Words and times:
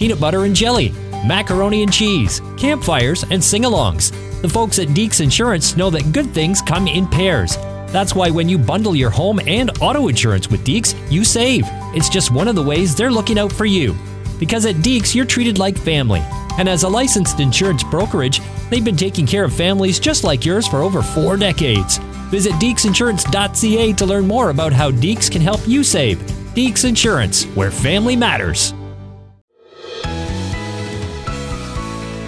peanut 0.00 0.18
butter 0.18 0.46
and 0.46 0.56
jelly, 0.56 0.92
macaroni 1.26 1.82
and 1.82 1.92
cheese, 1.92 2.40
campfires, 2.56 3.22
and 3.30 3.44
sing 3.44 3.64
alongs. 3.64 4.10
The 4.40 4.48
folks 4.48 4.78
at 4.78 4.88
Deeks 4.88 5.20
Insurance 5.20 5.76
know 5.76 5.90
that 5.90 6.10
good 6.12 6.32
things 6.32 6.62
come 6.62 6.88
in 6.88 7.06
pairs. 7.06 7.58
That's 7.92 8.14
why 8.14 8.30
when 8.30 8.48
you 8.48 8.56
bundle 8.56 8.96
your 8.96 9.10
home 9.10 9.40
and 9.46 9.70
auto 9.78 10.08
insurance 10.08 10.48
with 10.48 10.64
Deeks, 10.64 10.94
you 11.12 11.22
save. 11.22 11.64
It's 11.94 12.08
just 12.08 12.30
one 12.30 12.48
of 12.48 12.54
the 12.54 12.62
ways 12.62 12.96
they're 12.96 13.10
looking 13.10 13.38
out 13.38 13.52
for 13.52 13.66
you. 13.66 13.94
Because 14.38 14.64
at 14.64 14.76
Deeks, 14.76 15.14
you're 15.14 15.26
treated 15.26 15.58
like 15.58 15.76
family. 15.76 16.22
And 16.56 16.66
as 16.66 16.84
a 16.84 16.88
licensed 16.88 17.38
insurance 17.38 17.84
brokerage, 17.84 18.40
they've 18.70 18.82
been 18.84 18.96
taking 18.96 19.26
care 19.26 19.44
of 19.44 19.52
families 19.52 20.00
just 20.00 20.24
like 20.24 20.46
yours 20.46 20.66
for 20.66 20.78
over 20.78 21.02
four 21.02 21.36
decades. 21.36 21.98
Visit 22.30 22.54
deeksinsurance.ca 22.54 23.92
to 23.92 24.06
learn 24.06 24.26
more 24.26 24.48
about 24.48 24.72
how 24.72 24.90
Deeks 24.90 25.30
can 25.30 25.42
help 25.42 25.60
you 25.68 25.84
save. 25.84 26.16
Deeks 26.54 26.88
Insurance, 26.88 27.44
where 27.48 27.70
family 27.70 28.16
matters. 28.16 28.72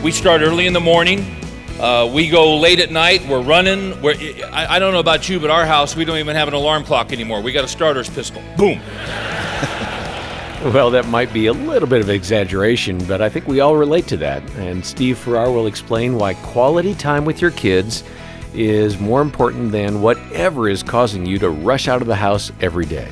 We 0.02 0.10
start 0.10 0.40
early 0.40 0.66
in 0.66 0.72
the 0.72 0.80
morning. 0.80 1.24
Uh, 1.78 2.10
we 2.12 2.28
go 2.28 2.56
late 2.56 2.80
at 2.80 2.90
night. 2.90 3.24
We're 3.28 3.40
running. 3.40 4.00
We're, 4.02 4.14
I, 4.50 4.66
I 4.70 4.78
don't 4.80 4.92
know 4.92 4.98
about 4.98 5.28
you, 5.28 5.38
but 5.38 5.48
our 5.48 5.64
house, 5.64 5.94
we 5.94 6.04
don't 6.04 6.18
even 6.18 6.34
have 6.34 6.48
an 6.48 6.54
alarm 6.54 6.82
clock 6.82 7.12
anymore. 7.12 7.40
We 7.40 7.52
got 7.52 7.64
a 7.64 7.68
starter's 7.68 8.10
pistol. 8.10 8.42
Boom. 8.56 8.80
Well, 10.62 10.92
that 10.92 11.08
might 11.08 11.32
be 11.32 11.46
a 11.46 11.52
little 11.52 11.88
bit 11.88 12.02
of 12.02 12.08
exaggeration, 12.08 13.04
but 13.06 13.20
I 13.20 13.28
think 13.28 13.48
we 13.48 13.58
all 13.58 13.74
relate 13.74 14.06
to 14.06 14.16
that. 14.18 14.48
And 14.54 14.86
Steve 14.86 15.18
Farrar 15.18 15.50
will 15.50 15.66
explain 15.66 16.14
why 16.14 16.34
quality 16.34 16.94
time 16.94 17.24
with 17.24 17.42
your 17.42 17.50
kids 17.50 18.04
is 18.54 18.96
more 19.00 19.22
important 19.22 19.72
than 19.72 20.02
whatever 20.02 20.68
is 20.68 20.84
causing 20.84 21.26
you 21.26 21.40
to 21.40 21.50
rush 21.50 21.88
out 21.88 22.00
of 22.00 22.06
the 22.06 22.14
house 22.14 22.52
every 22.60 22.86
day. 22.86 23.08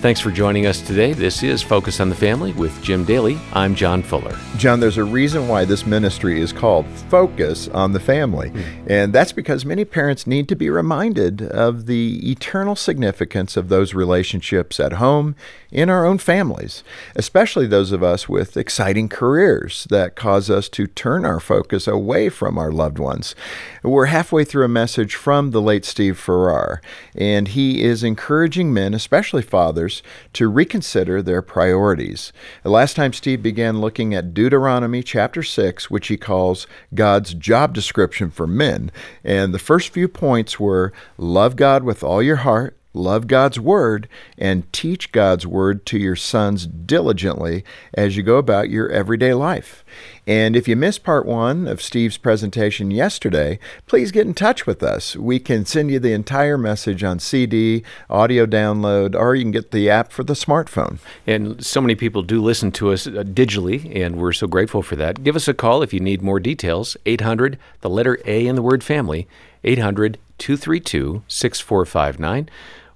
Thanks 0.00 0.18
for 0.18 0.30
joining 0.30 0.64
us 0.64 0.80
today. 0.80 1.12
This 1.12 1.42
is 1.42 1.60
Focus 1.60 2.00
on 2.00 2.08
the 2.08 2.14
Family 2.14 2.54
with 2.54 2.82
Jim 2.82 3.04
Daly. 3.04 3.38
I'm 3.52 3.74
John 3.74 4.02
Fuller. 4.02 4.34
John, 4.56 4.80
there's 4.80 4.96
a 4.96 5.04
reason 5.04 5.46
why 5.46 5.66
this 5.66 5.84
ministry 5.84 6.40
is 6.40 6.54
called 6.54 6.86
Focus 7.10 7.68
on 7.68 7.92
the 7.92 8.00
Family. 8.00 8.48
Mm. 8.48 8.90
And 8.90 9.12
that's 9.12 9.32
because 9.32 9.66
many 9.66 9.84
parents 9.84 10.26
need 10.26 10.48
to 10.48 10.56
be 10.56 10.70
reminded 10.70 11.42
of 11.42 11.84
the 11.84 12.18
eternal 12.30 12.76
significance 12.76 13.58
of 13.58 13.68
those 13.68 13.92
relationships 13.92 14.80
at 14.80 14.94
home, 14.94 15.36
in 15.72 15.88
our 15.88 16.04
own 16.04 16.18
families, 16.18 16.82
especially 17.14 17.66
those 17.66 17.92
of 17.92 18.02
us 18.02 18.28
with 18.28 18.56
exciting 18.56 19.08
careers 19.08 19.86
that 19.90 20.16
cause 20.16 20.50
us 20.50 20.68
to 20.68 20.86
turn 20.86 21.24
our 21.24 21.40
focus 21.40 21.86
away 21.86 22.28
from 22.28 22.58
our 22.58 22.72
loved 22.72 22.98
ones. 22.98 23.34
We're 23.82 24.06
halfway 24.06 24.44
through 24.44 24.64
a 24.64 24.68
message 24.68 25.14
from 25.14 25.52
the 25.52 25.62
late 25.62 25.84
Steve 25.84 26.18
Farrar, 26.18 26.80
and 27.14 27.48
he 27.48 27.82
is 27.82 28.02
encouraging 28.02 28.72
men, 28.72 28.94
especially 28.94 29.42
fathers, 29.42 29.89
to 30.32 30.48
reconsider 30.48 31.22
their 31.22 31.42
priorities. 31.42 32.32
Last 32.64 32.96
time 32.96 33.12
Steve 33.12 33.42
began 33.42 33.80
looking 33.80 34.14
at 34.14 34.34
Deuteronomy 34.34 35.02
chapter 35.02 35.42
6, 35.42 35.90
which 35.90 36.08
he 36.08 36.16
calls 36.16 36.66
God's 36.94 37.34
job 37.34 37.74
description 37.74 38.30
for 38.30 38.46
men, 38.46 38.90
and 39.22 39.52
the 39.52 39.58
first 39.58 39.90
few 39.90 40.08
points 40.08 40.58
were 40.58 40.92
love 41.18 41.56
God 41.56 41.82
with 41.82 42.02
all 42.02 42.22
your 42.22 42.36
heart 42.36 42.76
Love 42.92 43.28
God's 43.28 43.60
Word 43.60 44.08
and 44.36 44.70
teach 44.72 45.12
God's 45.12 45.46
Word 45.46 45.86
to 45.86 45.98
your 45.98 46.16
sons 46.16 46.66
diligently 46.66 47.64
as 47.94 48.16
you 48.16 48.24
go 48.24 48.36
about 48.36 48.68
your 48.68 48.90
everyday 48.90 49.32
life. 49.32 49.84
And 50.26 50.56
if 50.56 50.66
you 50.66 50.74
missed 50.74 51.04
part 51.04 51.24
one 51.24 51.68
of 51.68 51.80
Steve's 51.80 52.16
presentation 52.16 52.90
yesterday, 52.90 53.60
please 53.86 54.10
get 54.10 54.26
in 54.26 54.34
touch 54.34 54.66
with 54.66 54.82
us. 54.82 55.14
We 55.14 55.38
can 55.38 55.64
send 55.66 55.92
you 55.92 56.00
the 56.00 56.12
entire 56.12 56.58
message 56.58 57.04
on 57.04 57.20
CD, 57.20 57.84
audio 58.08 58.44
download, 58.44 59.14
or 59.14 59.36
you 59.36 59.44
can 59.44 59.52
get 59.52 59.70
the 59.70 59.88
app 59.88 60.10
for 60.10 60.24
the 60.24 60.34
smartphone. 60.34 60.98
And 61.28 61.64
so 61.64 61.80
many 61.80 61.94
people 61.94 62.22
do 62.22 62.42
listen 62.42 62.72
to 62.72 62.90
us 62.92 63.06
uh, 63.06 63.22
digitally, 63.22 63.94
and 63.94 64.16
we're 64.16 64.32
so 64.32 64.48
grateful 64.48 64.82
for 64.82 64.96
that. 64.96 65.22
Give 65.22 65.36
us 65.36 65.46
a 65.46 65.54
call 65.54 65.82
if 65.82 65.92
you 65.92 66.00
need 66.00 66.22
more 66.22 66.40
details. 66.40 66.96
800, 67.06 67.56
the 67.82 67.90
letter 67.90 68.18
A 68.26 68.48
in 68.48 68.56
the 68.56 68.62
word 68.62 68.82
family, 68.82 69.28
800 69.62 70.18
232 70.38 71.22
6459 71.28 72.48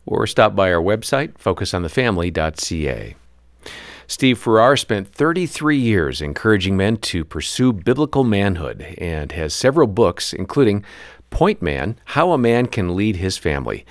or 0.06 0.26
stop 0.26 0.54
by 0.54 0.72
our 0.72 0.82
website, 0.82 1.34
focusonthefamily.ca. 1.34 3.16
Steve 4.06 4.38
Farrar 4.38 4.76
spent 4.76 5.08
33 5.08 5.78
years 5.78 6.20
encouraging 6.20 6.76
men 6.76 6.98
to 6.98 7.24
pursue 7.24 7.72
biblical 7.72 8.22
manhood 8.22 8.82
and 8.98 9.32
has 9.32 9.54
several 9.54 9.86
books, 9.86 10.32
including 10.32 10.84
Point 11.30 11.62
Man 11.62 11.98
How 12.06 12.32
a 12.32 12.38
Man 12.38 12.66
Can 12.66 12.94
Lead 12.94 13.16
His 13.16 13.38
Family. 13.38 13.86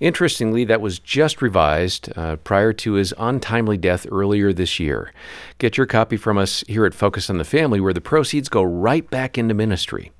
Interestingly, 0.00 0.64
that 0.64 0.80
was 0.80 0.98
just 0.98 1.40
revised 1.40 2.10
uh, 2.16 2.36
prior 2.36 2.72
to 2.74 2.94
his 2.94 3.14
untimely 3.16 3.78
death 3.78 4.06
earlier 4.10 4.52
this 4.52 4.78
year. 4.78 5.12
Get 5.58 5.78
your 5.78 5.86
copy 5.86 6.16
from 6.16 6.36
us 6.36 6.62
here 6.68 6.84
at 6.84 6.94
Focus 6.94 7.30
on 7.30 7.38
the 7.38 7.44
Family, 7.44 7.80
where 7.80 7.94
the 7.94 8.00
proceeds 8.00 8.48
go 8.48 8.62
right 8.62 9.08
back 9.08 9.38
into 9.38 9.54
ministry. 9.54 10.12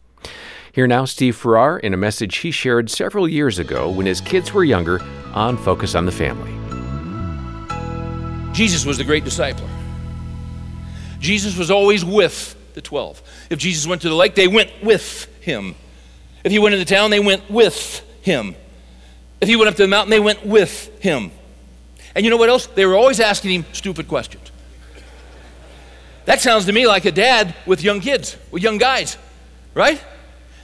Here 0.74 0.88
now, 0.88 1.04
Steve 1.04 1.36
Farrar 1.36 1.78
in 1.78 1.94
a 1.94 1.96
message 1.96 2.38
he 2.38 2.50
shared 2.50 2.90
several 2.90 3.28
years 3.28 3.60
ago 3.60 3.88
when 3.88 4.06
his 4.06 4.20
kids 4.20 4.52
were 4.52 4.64
younger 4.64 5.00
on 5.32 5.56
Focus 5.56 5.94
on 5.94 6.04
the 6.04 6.10
Family. 6.10 6.50
Jesus 8.52 8.84
was 8.84 8.98
the 8.98 9.04
great 9.04 9.22
discipler. 9.22 9.68
Jesus 11.20 11.56
was 11.56 11.70
always 11.70 12.04
with 12.04 12.56
the 12.74 12.82
12. 12.82 13.22
If 13.50 13.60
Jesus 13.60 13.86
went 13.86 14.02
to 14.02 14.08
the 14.08 14.16
lake, 14.16 14.34
they 14.34 14.48
went 14.48 14.72
with 14.82 15.32
him. 15.40 15.76
If 16.42 16.50
he 16.50 16.58
went 16.58 16.74
into 16.74 16.92
town, 16.92 17.10
they 17.10 17.20
went 17.20 17.48
with 17.48 18.04
him. 18.22 18.56
If 19.40 19.46
he 19.48 19.54
went 19.54 19.68
up 19.68 19.76
to 19.76 19.82
the 19.82 19.88
mountain, 19.88 20.10
they 20.10 20.18
went 20.18 20.44
with 20.44 20.90
him. 21.00 21.30
And 22.16 22.24
you 22.24 22.32
know 22.32 22.36
what 22.36 22.48
else? 22.48 22.66
They 22.66 22.84
were 22.84 22.96
always 22.96 23.20
asking 23.20 23.52
him 23.52 23.66
stupid 23.72 24.08
questions. 24.08 24.50
That 26.24 26.40
sounds 26.40 26.64
to 26.66 26.72
me 26.72 26.84
like 26.88 27.04
a 27.04 27.12
dad 27.12 27.54
with 27.64 27.80
young 27.84 28.00
kids, 28.00 28.36
with 28.50 28.64
young 28.64 28.78
guys, 28.78 29.16
right? 29.72 30.02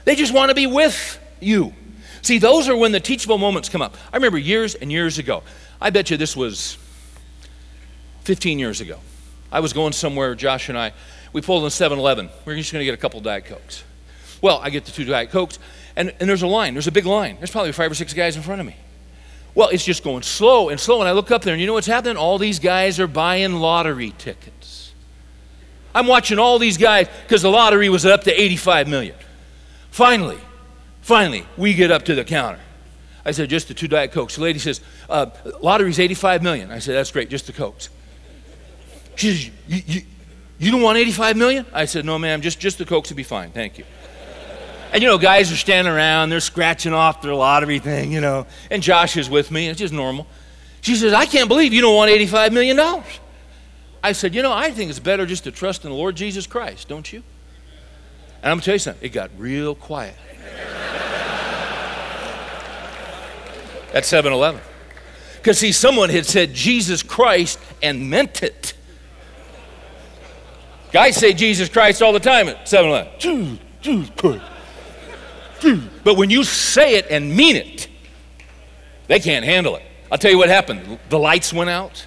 They 0.05 0.15
just 0.15 0.33
want 0.33 0.51
to 0.51 0.55
be 0.55 0.67
with 0.67 1.19
you. 1.41 1.75
See, 2.23 2.39
those 2.39 2.69
are 2.69 2.77
when 2.77 2.93
the 2.93 3.01
teachable 3.01 3.39
moments 3.39 3.69
come 3.69 3.83
up. 3.83 3.97
I 4.13 4.17
remember 4.17 4.39
years 4.39 4.75
and 4.75 4.93
years 4.93 5.19
ago. 5.19 5.43
I 5.81 5.91
bet 5.91 6.11
you 6.11 6.17
this 6.17 6.37
was 6.37 6.77
15 8.25 8.59
years 8.59 8.81
ago. 8.81 8.99
I 9.51 9.61
was 9.61 9.73
going 9.73 9.93
somewhere, 9.93 10.35
Josh 10.35 10.69
and 10.69 10.79
I, 10.79 10.93
we 11.33 11.41
pulled 11.41 11.65
in 11.65 11.71
7 11.71 11.99
Eleven. 11.99 12.29
We 12.45 12.53
are 12.53 12.57
just 12.57 12.73
going 12.73 12.81
to 12.81 12.85
get 12.85 12.95
a 12.95 12.99
couple 12.99 13.21
Diet 13.21 13.47
Cokes. 13.47 13.85
Well, 14.43 14.59
I 14.63 14.71
get 14.71 14.85
the 14.85 14.93
two 14.93 15.05
Diet 15.05 15.31
Cokes, 15.31 15.59
and, 15.97 16.15
and 16.21 16.29
there's 16.29 16.43
a 16.43 16.47
line. 16.47 16.75
There's 16.75 16.87
a 16.87 16.93
big 16.93 17.07
line. 17.07 17.37
There's 17.39 17.51
probably 17.51 17.73
five 17.73 17.91
or 17.91 17.95
six 17.95 18.15
guys 18.15 18.37
in 18.37 18.43
front 18.43 18.61
of 18.61 18.67
me. 18.67 18.77
Well, 19.55 19.69
it's 19.69 19.85
just 19.85 20.05
going 20.05 20.23
slow 20.23 20.69
and 20.69 20.79
slow, 20.79 21.01
and 21.01 21.09
I 21.09 21.13
look 21.13 21.31
up 21.31 21.43
there, 21.43 21.55
and 21.55 21.61
you 21.61 21.67
know 21.67 21.73
what's 21.73 21.87
happening? 21.87 22.17
All 22.17 22.39
these 22.39 22.59
guys 22.59 23.01
are 23.01 23.09
buying 23.09 23.55
lottery 23.55 24.15
tickets. 24.17 24.93
I'm 25.95 26.07
watching 26.07 26.39
all 26.39 26.59
these 26.59 26.77
guys 26.77 27.09
because 27.25 27.43
the 27.43 27.51
lottery 27.51 27.89
was 27.89 28.07
up 28.07 28.23
to 28.25 28.41
85 28.41 28.87
million. 28.89 29.17
Finally, 29.91 30.39
finally, 31.01 31.47
we 31.57 31.75
get 31.75 31.91
up 31.91 32.05
to 32.05 32.15
the 32.15 32.25
counter. 32.25 32.61
I 33.25 33.33
said, 33.33 33.51
just 33.51 33.69
the 33.69 33.75
two 33.75 33.89
Diet 33.89 34.13
Cokes. 34.13 34.37
The 34.37 34.43
lady 34.43 34.59
says, 34.59 34.81
uh, 35.09 35.27
lottery's 35.63 35.99
85 35.99 36.43
million. 36.43 36.71
I 36.71 36.79
said, 36.79 36.95
that's 36.95 37.11
great, 37.11 37.29
just 37.29 37.47
the 37.47 37.53
Cokes. 37.53 37.91
She 39.17 39.51
says, 39.69 40.05
you, 40.59 40.71
don't 40.71 40.83
want 40.83 40.99
85 40.99 41.37
million? 41.37 41.67
I 41.73 41.85
said, 41.85 42.05
no, 42.05 42.19
ma'am, 42.19 42.41
just, 42.41 42.59
just 42.59 42.79
the 42.79 42.87
Cokes 42.87 43.11
would 43.11 43.17
be 43.17 43.23
fine, 43.23 43.51
thank 43.51 43.79
you. 43.79 43.85
And 44.93 45.03
you 45.03 45.09
know, 45.09 45.19
guys 45.19 45.53
are 45.53 45.57
standing 45.57 45.93
around, 45.93 46.31
they're 46.31 46.41
scratching 46.41 46.93
off 46.93 47.23
their 47.23 47.35
lottery 47.35 47.79
thing, 47.79 48.11
you 48.11 48.21
know, 48.21 48.47
and 48.71 48.83
Josh 48.83 49.17
is 49.17 49.29
with 49.29 49.51
me, 49.51 49.69
it's 49.69 49.79
just 49.79 49.93
normal. 49.93 50.27
She 50.81 50.97
says, 50.97 51.13
I 51.13 51.27
can't 51.27 51.49
believe 51.49 51.73
you 51.73 51.83
don't 51.83 51.95
want 51.95 52.11
$85 52.11 52.53
million. 52.53 53.05
I 54.03 54.13
said, 54.13 54.35
you 54.35 54.43
know, 54.43 54.53
I 54.53 54.71
think 54.71 54.91
it's 54.91 54.99
better 54.99 55.27
just 55.27 55.45
to 55.45 55.53
trust 55.53 55.85
in 55.85 55.91
the 55.91 55.97
Lord 55.97 56.17
Jesus 56.17 56.47
Christ, 56.47 56.89
don't 56.89 57.13
you? 57.13 57.23
And 58.43 58.51
I'm 58.51 58.57
going 58.57 58.61
to 58.61 58.65
tell 58.65 58.75
you 58.75 58.79
something, 58.79 59.05
it 59.05 59.13
got 59.13 59.31
real 59.37 59.75
quiet. 59.75 60.15
At 63.93 64.07
7 64.07 64.33
Eleven. 64.33 64.61
Because, 65.37 65.59
see, 65.59 65.73
someone 65.73 66.11
had 66.11 66.27
said 66.27 66.55
Jesus 66.55 67.03
Christ 67.03 67.59
and 67.83 68.09
meant 68.09 68.43
it. 68.43 68.75
Guys 70.93 71.17
say 71.17 71.33
Jesus 71.33 71.69
Christ 71.69 72.03
all 72.03 72.13
the 72.13 72.21
time 72.21 72.49
at 72.49 72.69
7 72.69 72.89
Eleven. 72.89 73.13
Jesus, 73.19 73.59
Jesus 73.81 74.11
Christ. 74.17 74.45
But 76.05 76.17
when 76.17 76.31
you 76.31 76.45
say 76.45 76.95
it 76.95 77.07
and 77.11 77.37
mean 77.37 77.57
it, 77.57 77.89
they 79.09 79.21
can't 79.21 79.45
handle 79.45 79.77
it. 79.77 79.83
I'll 80.11 80.19
tell 80.19 80.31
you 80.31 80.39
what 80.39 80.49
happened. 80.49 80.99
The 81.09 81.19
lights 81.19 81.53
went 81.53 81.71
out, 81.71 82.07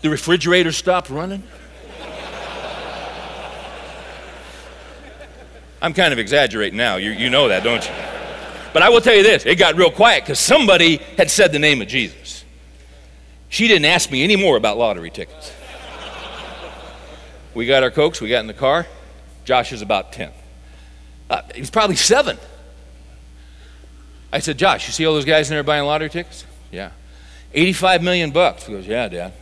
the 0.00 0.10
refrigerator 0.10 0.72
stopped 0.72 1.10
running. 1.10 1.42
I'm 5.82 5.92
kind 5.92 6.12
of 6.12 6.20
exaggerating 6.20 6.76
now. 6.78 6.96
You, 6.96 7.10
you 7.10 7.28
know 7.28 7.48
that, 7.48 7.64
don't 7.64 7.84
you? 7.84 7.94
But 8.72 8.82
I 8.82 8.88
will 8.88 9.00
tell 9.00 9.14
you 9.14 9.24
this 9.24 9.44
it 9.44 9.56
got 9.56 9.76
real 9.76 9.90
quiet 9.90 10.22
because 10.22 10.38
somebody 10.38 10.98
had 11.18 11.30
said 11.30 11.52
the 11.52 11.58
name 11.58 11.82
of 11.82 11.88
Jesus. 11.88 12.44
She 13.48 13.68
didn't 13.68 13.84
ask 13.84 14.10
me 14.10 14.22
any 14.24 14.36
more 14.36 14.56
about 14.56 14.78
lottery 14.78 15.10
tickets. 15.10 15.52
We 17.52 17.66
got 17.66 17.82
our 17.82 17.90
Cokes, 17.90 18.20
we 18.20 18.30
got 18.30 18.40
in 18.40 18.46
the 18.46 18.54
car. 18.54 18.86
Josh 19.44 19.72
is 19.72 19.82
about 19.82 20.12
10. 20.12 20.30
Uh, 21.28 21.42
he's 21.54 21.68
probably 21.68 21.96
seven. 21.96 22.38
I 24.32 24.38
said, 24.38 24.56
Josh, 24.56 24.86
you 24.86 24.92
see 24.92 25.04
all 25.04 25.12
those 25.12 25.26
guys 25.26 25.50
in 25.50 25.56
there 25.56 25.62
buying 25.62 25.84
lottery 25.84 26.08
tickets? 26.08 26.46
Yeah. 26.70 26.92
85 27.52 28.02
million 28.02 28.30
bucks. 28.30 28.66
He 28.66 28.72
goes, 28.72 28.86
Yeah, 28.86 29.08
Dad. 29.08 29.32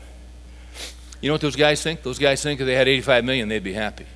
You 1.20 1.28
know 1.28 1.34
what 1.34 1.42
those 1.42 1.54
guys 1.54 1.82
think? 1.82 2.02
Those 2.02 2.18
guys 2.18 2.42
think 2.42 2.60
if 2.60 2.66
they 2.66 2.74
had 2.74 2.88
85 2.88 3.24
million, 3.24 3.48
they'd 3.48 3.62
be 3.62 3.74
happy. 3.74 4.06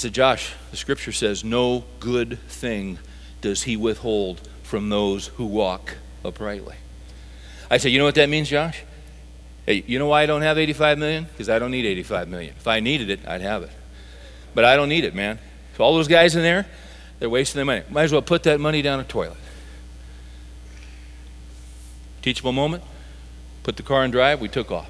Said, 0.00 0.14
Josh, 0.14 0.54
the 0.70 0.78
scripture 0.78 1.12
says, 1.12 1.44
no 1.44 1.84
good 1.98 2.38
thing 2.48 2.98
does 3.42 3.64
he 3.64 3.76
withhold 3.76 4.40
from 4.62 4.88
those 4.88 5.26
who 5.26 5.44
walk 5.44 5.98
uprightly. 6.24 6.76
I 7.70 7.76
said, 7.76 7.92
you 7.92 7.98
know 7.98 8.06
what 8.06 8.14
that 8.14 8.30
means, 8.30 8.48
Josh? 8.48 8.82
Hey, 9.66 9.84
you 9.86 9.98
know 9.98 10.06
why 10.06 10.22
I 10.22 10.26
don't 10.26 10.40
have 10.40 10.56
85 10.56 10.96
million? 10.96 11.24
Because 11.24 11.50
I 11.50 11.58
don't 11.58 11.70
need 11.70 11.84
85 11.84 12.28
million. 12.28 12.54
If 12.56 12.66
I 12.66 12.80
needed 12.80 13.10
it, 13.10 13.28
I'd 13.28 13.42
have 13.42 13.62
it. 13.62 13.72
But 14.54 14.64
I 14.64 14.74
don't 14.74 14.88
need 14.88 15.04
it, 15.04 15.14
man. 15.14 15.38
So 15.76 15.84
all 15.84 15.94
those 15.94 16.08
guys 16.08 16.34
in 16.34 16.40
there, 16.40 16.64
they're 17.18 17.28
wasting 17.28 17.58
their 17.58 17.66
money. 17.66 17.82
Might 17.90 18.04
as 18.04 18.12
well 18.12 18.22
put 18.22 18.44
that 18.44 18.58
money 18.58 18.80
down 18.80 19.00
a 19.00 19.04
toilet. 19.04 19.36
Teachable 22.22 22.52
moment, 22.52 22.84
put 23.64 23.76
the 23.76 23.82
car 23.82 24.02
in 24.02 24.10
drive, 24.10 24.40
we 24.40 24.48
took 24.48 24.70
off. 24.70 24.88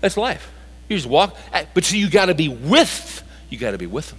That's 0.00 0.16
life. 0.16 0.48
You 0.88 0.96
just 0.96 1.08
walk. 1.08 1.36
Eh, 1.52 1.64
but 1.74 1.82
see, 1.82 1.98
you 1.98 2.08
got 2.08 2.26
to 2.26 2.36
be 2.36 2.46
with, 2.46 3.24
you 3.52 3.58
got 3.58 3.72
to 3.72 3.78
be 3.78 3.86
with 3.86 4.08
them. 4.08 4.18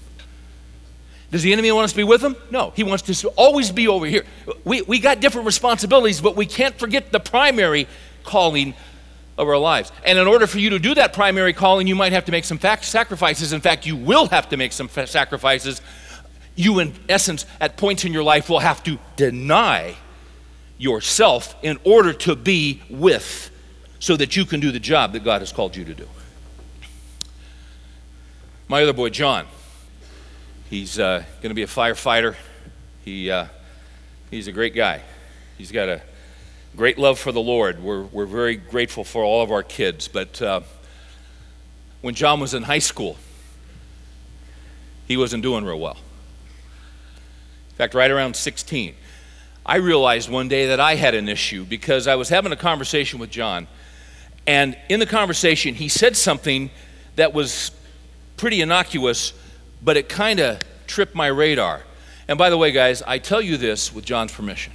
Does 1.32 1.42
the 1.42 1.52
enemy 1.52 1.72
want 1.72 1.86
us 1.86 1.92
to 1.92 1.98
be 1.98 2.04
with 2.04 2.24
him? 2.24 2.36
No. 2.52 2.72
He 2.76 2.84
wants 2.84 3.10
us 3.10 3.22
to 3.22 3.30
always 3.30 3.72
be 3.72 3.88
over 3.88 4.06
here. 4.06 4.24
We, 4.64 4.84
we 4.84 5.00
got 5.00 5.20
different 5.20 5.48
responsibilities, 5.48 6.22
but 6.22 6.36
we 6.36 6.46
can't 6.46 6.78
forget 6.78 7.12
the 7.12 7.20
primary 7.20 7.88
calling 8.24 8.76
of 9.36 9.48
our 9.48 9.58
lives. 9.58 9.92
And 10.06 10.20
in 10.20 10.28
order 10.28 10.46
for 10.46 10.60
you 10.60 10.70
to 10.70 10.80
do 10.80 10.94
that 10.94 11.14
primary 11.14 11.54
calling, 11.54 11.88
you 11.88 11.96
might 11.96 12.12
have 12.12 12.26
to 12.26 12.32
make 12.32 12.46
some 12.46 12.60
sacrifices. 12.60 13.52
In 13.52 13.62
fact, 13.62 13.88
you 13.88 13.96
will 13.96 14.28
have 14.28 14.50
to 14.50 14.58
make 14.58 14.72
some 14.72 14.88
sacrifices. 14.88 15.82
You, 16.56 16.78
in 16.78 16.94
essence, 17.10 17.48
at 17.60 17.76
points 17.78 18.06
in 18.06 18.14
your 18.14 18.22
life, 18.22 18.48
will 18.48 18.60
have 18.60 18.84
to 18.84 19.00
deny 19.16 19.96
yourself 20.78 21.56
in 21.64 21.80
order 21.84 22.14
to 22.14 22.36
be 22.36 22.84
with 22.92 23.50
so 23.98 24.16
that 24.16 24.36
you 24.36 24.46
can 24.46 24.60
do 24.60 24.72
the 24.72 24.80
job 24.80 25.14
that 25.14 25.24
God 25.24 25.42
has 25.42 25.52
called 25.52 25.76
you 25.76 25.86
to 25.86 25.96
do. 25.96 26.08
My 28.68 28.82
other 28.82 28.94
boy, 28.94 29.10
John, 29.10 29.46
He's 30.74 30.98
uh, 30.98 31.24
going 31.40 31.52
to 31.52 31.54
be 31.54 31.62
a 31.62 31.68
firefighter. 31.68 32.36
He, 33.06 33.30
uh, 33.30 33.46
he's 34.32 34.48
a 34.48 34.52
great 34.52 34.74
guy. 34.74 35.02
He's 35.56 35.72
got 35.72 35.88
a 35.88 36.02
great 36.76 36.98
love 36.98 37.20
for 37.20 37.32
the 37.32 37.40
Lord. 37.40 37.84
We're, 37.84 38.02
we're 38.02 38.26
very 38.26 38.56
grateful 38.56 39.04
for 39.04 39.24
all 39.24 39.44
of 39.44 39.52
our 39.52 39.62
kids. 39.62 40.08
But 40.08 40.42
uh, 40.42 40.62
when 42.02 42.16
John 42.16 42.40
was 42.40 42.56
in 42.56 42.64
high 42.64 42.80
school, 42.80 43.18
he 45.08 45.16
wasn't 45.16 45.44
doing 45.44 45.64
real 45.64 45.80
well. 45.80 45.98
In 47.70 47.76
fact, 47.76 47.94
right 47.94 48.10
around 48.10 48.36
16, 48.36 48.96
I 49.68 49.76
realized 49.76 50.28
one 50.28 50.48
day 50.48 50.66
that 50.66 50.80
I 50.80 50.96
had 50.96 51.14
an 51.14 51.30
issue 51.30 51.66
because 51.66 52.08
I 52.08 52.16
was 52.16 52.30
having 52.30 52.52
a 52.52 52.56
conversation 52.56 53.20
with 53.20 53.30
John. 53.30 53.68
And 54.48 54.76
in 54.90 55.00
the 55.00 55.06
conversation, 55.06 55.76
he 55.76 55.88
said 55.88 56.18
something 56.18 56.72
that 57.16 57.32
was 57.32 57.70
pretty 58.38 58.62
innocuous 58.62 59.34
but 59.84 59.98
it 59.98 60.10
kind 60.10 60.40
of 60.40 60.64
tripped 60.88 61.16
my 61.16 61.28
radar. 61.28 61.82
And 62.28 62.38
by 62.38 62.50
the 62.50 62.58
way, 62.58 62.72
guys, 62.72 63.02
I 63.02 63.18
tell 63.18 63.42
you 63.42 63.58
this 63.58 63.94
with 63.94 64.06
John's 64.06 64.32
permission. 64.32 64.74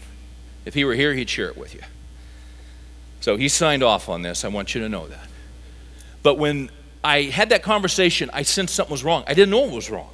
If 0.64 0.74
he 0.74 0.84
were 0.84 0.94
here, 0.94 1.14
he'd 1.14 1.30
share 1.30 1.48
it 1.48 1.56
with 1.56 1.74
you. 1.74 1.80
So 3.20 3.36
he 3.36 3.48
signed 3.48 3.82
off 3.82 4.08
on 4.08 4.22
this. 4.22 4.44
I 4.44 4.48
want 4.48 4.74
you 4.74 4.82
to 4.82 4.88
know 4.88 5.08
that. 5.08 5.26
But 6.22 6.36
when 6.36 6.70
I 7.02 7.22
had 7.22 7.48
that 7.50 7.62
conversation, 7.62 8.30
I 8.32 8.42
sensed 8.42 8.74
something 8.74 8.92
was 8.92 9.02
wrong. 9.02 9.24
I 9.26 9.34
didn't 9.34 9.50
know 9.50 9.64
it 9.64 9.72
was 9.72 9.90
wrong. 9.90 10.10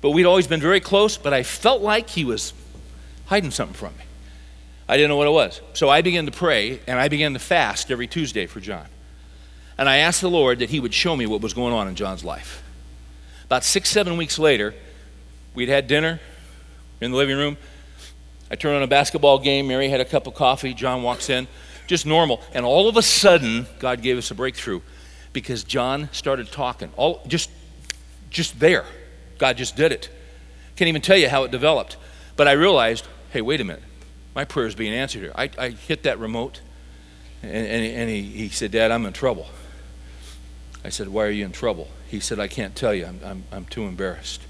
But 0.00 0.10
we'd 0.10 0.24
always 0.24 0.46
been 0.46 0.60
very 0.60 0.80
close, 0.80 1.16
but 1.16 1.34
I 1.34 1.42
felt 1.42 1.82
like 1.82 2.08
he 2.08 2.24
was 2.24 2.52
hiding 3.26 3.50
something 3.50 3.74
from 3.74 3.96
me. 3.96 4.04
I 4.88 4.96
didn't 4.96 5.10
know 5.10 5.16
what 5.16 5.26
it 5.26 5.32
was. 5.32 5.60
So 5.74 5.88
I 5.88 6.00
began 6.00 6.26
to 6.26 6.32
pray 6.32 6.80
and 6.86 6.98
I 6.98 7.08
began 7.08 7.32
to 7.32 7.38
fast 7.38 7.90
every 7.90 8.06
Tuesday 8.06 8.46
for 8.46 8.60
John. 8.60 8.86
And 9.78 9.88
I 9.88 9.98
asked 9.98 10.20
the 10.20 10.30
Lord 10.30 10.60
that 10.60 10.70
he 10.70 10.80
would 10.80 10.94
show 10.94 11.16
me 11.16 11.26
what 11.26 11.40
was 11.40 11.52
going 11.52 11.74
on 11.74 11.88
in 11.88 11.94
John's 11.94 12.24
life. 12.24 12.62
About 13.44 13.64
six, 13.64 13.90
seven 13.90 14.16
weeks 14.16 14.38
later, 14.38 14.74
we'd 15.54 15.68
had 15.68 15.86
dinner 15.86 16.20
in 17.00 17.10
the 17.10 17.16
living 17.16 17.36
room. 17.36 17.56
I 18.50 18.56
turned 18.56 18.76
on 18.76 18.82
a 18.82 18.86
basketball 18.88 19.38
game. 19.38 19.68
Mary 19.68 19.88
had 19.88 20.00
a 20.00 20.04
cup 20.04 20.26
of 20.26 20.34
coffee. 20.34 20.72
John 20.72 21.02
walks 21.02 21.28
in, 21.28 21.46
just 21.86 22.06
normal. 22.06 22.40
And 22.54 22.64
all 22.64 22.88
of 22.88 22.96
a 22.96 23.02
sudden, 23.02 23.66
God 23.78 24.02
gave 24.02 24.16
us 24.16 24.30
a 24.30 24.34
breakthrough 24.34 24.80
because 25.32 25.62
John 25.64 26.08
started 26.12 26.50
talking. 26.50 26.90
All 26.96 27.22
just, 27.26 27.50
just 28.30 28.58
there. 28.58 28.84
God 29.38 29.56
just 29.56 29.76
did 29.76 29.92
it. 29.92 30.08
Can't 30.76 30.88
even 30.88 31.02
tell 31.02 31.16
you 31.16 31.28
how 31.28 31.44
it 31.44 31.50
developed. 31.50 31.96
But 32.36 32.48
I 32.48 32.52
realized, 32.52 33.06
hey, 33.30 33.42
wait 33.42 33.60
a 33.60 33.64
minute. 33.64 33.82
My 34.34 34.44
prayer 34.44 34.66
is 34.66 34.74
being 34.74 34.92
answered 34.92 35.22
here. 35.22 35.32
I, 35.34 35.50
I 35.58 35.68
hit 35.70 36.02
that 36.02 36.18
remote, 36.18 36.60
and, 37.42 37.52
and, 37.52 37.84
and 37.84 38.10
he, 38.10 38.22
he 38.22 38.48
said, 38.50 38.70
Dad, 38.70 38.90
I'm 38.90 39.06
in 39.06 39.12
trouble. 39.12 39.46
I 40.86 40.88
said, 40.88 41.08
Why 41.08 41.24
are 41.24 41.30
you 41.30 41.44
in 41.44 41.50
trouble? 41.50 41.88
He 42.06 42.20
said, 42.20 42.38
I 42.38 42.46
can't 42.46 42.76
tell 42.76 42.94
you. 42.94 43.06
I'm, 43.06 43.20
I'm, 43.24 43.44
I'm 43.50 43.64
too 43.64 43.82
embarrassed. 43.82 44.40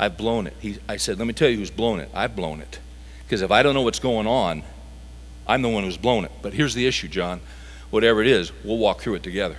I've 0.00 0.16
blown 0.16 0.48
it. 0.48 0.54
He, 0.58 0.78
I 0.88 0.96
said, 0.96 1.16
Let 1.16 1.28
me 1.28 1.32
tell 1.32 1.48
you 1.48 1.58
who's 1.58 1.70
blown 1.70 2.00
it. 2.00 2.10
I've 2.12 2.34
blown 2.34 2.60
it. 2.60 2.80
Because 3.22 3.40
if 3.40 3.52
I 3.52 3.62
don't 3.62 3.72
know 3.74 3.82
what's 3.82 4.00
going 4.00 4.26
on, 4.26 4.64
I'm 5.46 5.62
the 5.62 5.68
one 5.68 5.84
who's 5.84 5.96
blown 5.96 6.24
it. 6.24 6.32
But 6.42 6.54
here's 6.54 6.74
the 6.74 6.88
issue, 6.88 7.06
John. 7.06 7.40
Whatever 7.90 8.20
it 8.20 8.26
is, 8.26 8.50
we'll 8.64 8.78
walk 8.78 9.00
through 9.00 9.14
it 9.14 9.22
together. 9.22 9.58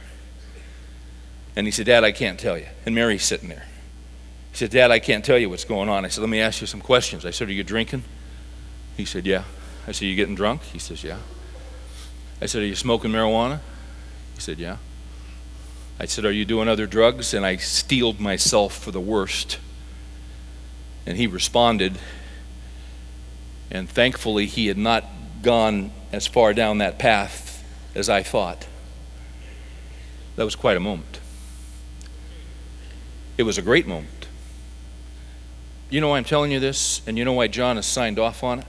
And 1.55 1.65
he 1.65 1.71
said, 1.71 1.85
Dad, 1.85 2.03
I 2.03 2.11
can't 2.11 2.37
tell 2.37 2.57
you. 2.57 2.67
And 2.85 2.93
Mary's 2.93 3.23
sitting 3.23 3.47
there. 3.47 3.65
He 4.51 4.57
said, 4.57 4.69
Dad, 4.71 4.91
I 4.91 4.99
can't 4.99 5.23
tell 5.23 5.37
you 5.37 5.49
what's 5.49 5.63
going 5.63 5.87
on. 5.87 6.03
I 6.03 6.09
said, 6.09 6.19
Let 6.19 6.29
me 6.29 6.41
ask 6.41 6.59
you 6.59 6.67
some 6.67 6.81
questions. 6.81 7.25
I 7.25 7.31
said, 7.31 7.47
Are 7.47 7.53
you 7.53 7.63
drinking? 7.63 8.03
He 8.97 9.05
said, 9.05 9.25
Yeah. 9.25 9.45
I 9.87 9.93
said, 9.93 10.07
you 10.07 10.15
getting 10.17 10.35
drunk? 10.35 10.63
He 10.63 10.79
says, 10.79 11.05
Yeah. 11.05 11.19
I 12.41 12.47
said, 12.47 12.63
Are 12.63 12.65
you 12.65 12.75
smoking 12.75 13.11
marijuana? 13.11 13.61
He 14.35 14.41
said, 14.41 14.59
Yeah. 14.59 14.77
I 15.99 16.05
said, 16.05 16.25
Are 16.25 16.31
you 16.31 16.45
doing 16.45 16.67
other 16.67 16.85
drugs? 16.85 17.33
And 17.33 17.45
I 17.45 17.57
steeled 17.57 18.19
myself 18.19 18.77
for 18.77 18.91
the 18.91 19.01
worst. 19.01 19.59
And 21.05 21.17
he 21.17 21.27
responded, 21.27 21.97
and 23.71 23.89
thankfully, 23.89 24.45
he 24.45 24.67
had 24.67 24.77
not 24.77 25.03
gone 25.41 25.91
as 26.11 26.27
far 26.27 26.53
down 26.53 26.77
that 26.77 26.99
path 26.99 27.63
as 27.95 28.09
I 28.09 28.23
thought. 28.23 28.67
That 30.35 30.43
was 30.43 30.55
quite 30.55 30.77
a 30.77 30.79
moment. 30.79 31.19
It 33.37 33.43
was 33.43 33.57
a 33.57 33.61
great 33.61 33.87
moment. 33.87 34.27
You 35.89 36.01
know 36.01 36.09
why 36.09 36.17
I'm 36.17 36.23
telling 36.23 36.51
you 36.51 36.59
this, 36.59 37.01
and 37.07 37.17
you 37.17 37.25
know 37.25 37.33
why 37.33 37.47
John 37.47 37.75
has 37.77 37.85
signed 37.85 38.19
off 38.19 38.43
on 38.43 38.59
it? 38.59 38.65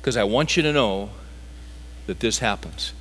Because 0.00 0.16
I 0.16 0.24
want 0.24 0.56
you 0.56 0.62
to 0.62 0.72
know 0.72 1.10
that 2.06 2.20
this 2.20 2.40
happens. 2.40 2.92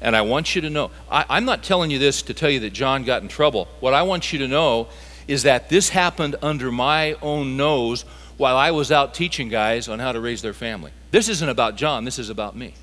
And 0.00 0.14
I 0.14 0.22
want 0.22 0.54
you 0.54 0.62
to 0.62 0.70
know, 0.70 0.90
I, 1.10 1.36
am 1.36 1.44
not 1.44 1.62
telling 1.62 1.90
you 1.90 1.98
this 1.98 2.22
to 2.22 2.34
tell 2.34 2.50
you 2.50 2.60
that 2.60 2.72
John 2.72 3.04
got 3.04 3.22
in 3.22 3.28
trouble. 3.28 3.68
What 3.80 3.94
I 3.94 4.02
want 4.02 4.32
you 4.32 4.38
to 4.40 4.48
know 4.48 4.88
is 5.26 5.42
that 5.42 5.68
this 5.68 5.88
happened 5.88 6.36
under 6.40 6.70
my 6.70 7.14
own 7.14 7.56
nose 7.56 8.04
while 8.36 8.56
I 8.56 8.70
was 8.70 8.92
out 8.92 9.12
teaching 9.12 9.48
guys 9.48 9.88
on 9.88 9.98
how 9.98 10.12
to 10.12 10.20
raise 10.20 10.40
their 10.40 10.54
family. 10.54 10.92
This 11.10 11.28
isn't 11.28 11.48
about 11.48 11.76
John, 11.76 12.04
this 12.04 12.18
is 12.18 12.30
about 12.30 12.56
me. 12.56 12.74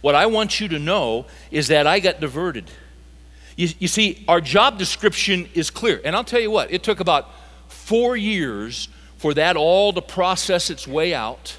What 0.00 0.14
I 0.14 0.26
want 0.26 0.60
you 0.60 0.68
to 0.68 0.78
know 0.78 1.26
is 1.50 1.68
that 1.68 1.86
I 1.86 2.00
got 2.00 2.20
diverted. 2.20 2.70
You, 3.56 3.68
you 3.78 3.88
see, 3.88 4.24
our 4.28 4.40
job 4.40 4.78
description 4.78 5.48
is 5.54 5.70
clear. 5.70 6.00
And 6.04 6.14
I'll 6.14 6.24
tell 6.24 6.40
you 6.40 6.50
what, 6.50 6.72
it 6.72 6.82
took 6.82 7.00
about 7.00 7.28
four 7.68 8.16
years 8.16 8.88
for 9.16 9.34
that 9.34 9.56
all 9.56 9.92
to 9.92 10.00
process 10.00 10.70
its 10.70 10.86
way 10.86 11.14
out. 11.14 11.56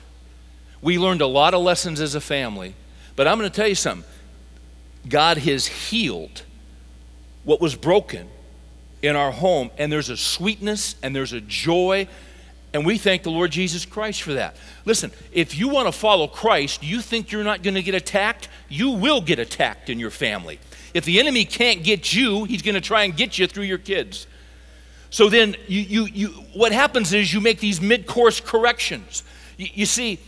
We 0.81 0.97
learned 0.97 1.21
a 1.21 1.27
lot 1.27 1.53
of 1.53 1.61
lessons 1.61 1.99
as 1.99 2.15
a 2.15 2.21
family. 2.21 2.75
But 3.17 3.27
I'm 3.27 3.37
going 3.37 3.49
to 3.49 3.55
tell 3.55 3.67
you 3.67 3.75
something 3.75 4.09
God 5.09 5.39
has 5.39 5.67
healed 5.67 6.43
what 7.43 7.59
was 7.59 7.75
broken 7.75 8.27
in 9.01 9.15
our 9.15 9.31
home, 9.31 9.71
and 9.77 9.91
there's 9.91 10.09
a 10.09 10.17
sweetness 10.17 10.95
and 11.01 11.15
there's 11.15 11.33
a 11.33 11.41
joy, 11.41 12.07
and 12.73 12.85
we 12.85 12.97
thank 12.97 13.23
the 13.23 13.31
Lord 13.31 13.51
Jesus 13.51 13.85
Christ 13.85 14.21
for 14.21 14.33
that. 14.33 14.55
Listen, 14.85 15.11
if 15.31 15.57
you 15.57 15.69
want 15.69 15.87
to 15.87 15.91
follow 15.91 16.27
Christ, 16.27 16.83
you 16.83 17.01
think 17.01 17.31
you're 17.31 17.43
not 17.43 17.63
going 17.63 17.75
to 17.75 17.81
get 17.81 17.95
attacked, 17.95 18.49
you 18.67 18.91
will 18.91 19.21
get 19.21 19.39
attacked 19.39 19.89
in 19.89 19.99
your 19.99 20.11
family. 20.11 20.59
If 20.93 21.05
the 21.05 21.19
enemy 21.19 21.45
can't 21.45 21.83
get 21.83 22.13
you, 22.13 22.43
he's 22.43 22.61
going 22.61 22.75
to 22.75 22.81
try 22.81 23.03
and 23.03 23.15
get 23.15 23.39
you 23.39 23.47
through 23.47 23.63
your 23.63 23.77
kids. 23.77 24.27
So 25.11 25.29
then, 25.29 25.55
you, 25.67 25.81
you, 25.81 26.05
you, 26.05 26.27
what 26.53 26.71
happens 26.71 27.13
is 27.13 27.33
you 27.33 27.41
make 27.41 27.59
these 27.59 27.81
mid 27.81 28.05
course 28.05 28.39
corrections. 28.39 29.23
You, 29.57 29.67
you 29.73 29.85
see, 29.85 30.19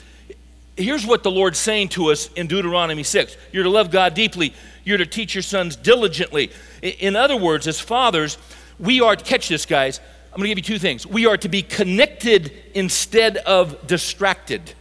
here's 0.75 1.05
what 1.05 1.23
the 1.23 1.31
Lord's 1.31 1.59
saying 1.59 1.89
to 1.89 2.07
us 2.07 2.31
in 2.33 2.47
Deuteronomy 2.47 3.03
6 3.03 3.37
You're 3.51 3.63
to 3.63 3.69
love 3.69 3.91
God 3.91 4.13
deeply, 4.13 4.53
you're 4.83 4.97
to 4.97 5.05
teach 5.05 5.35
your 5.35 5.41
sons 5.41 5.75
diligently. 5.75 6.51
In 6.81 7.15
other 7.15 7.37
words, 7.37 7.67
as 7.67 7.79
fathers, 7.79 8.37
we 8.79 9.01
are, 9.01 9.15
to 9.15 9.23
catch 9.23 9.47
this, 9.49 9.65
guys, 9.65 9.99
I'm 10.31 10.37
going 10.37 10.49
to 10.49 10.55
give 10.55 10.59
you 10.59 10.75
two 10.75 10.79
things. 10.79 11.05
We 11.05 11.25
are 11.25 11.37
to 11.37 11.49
be 11.49 11.61
connected 11.61 12.51
instead 12.73 13.37
of 13.37 13.85
distracted. 13.85 14.73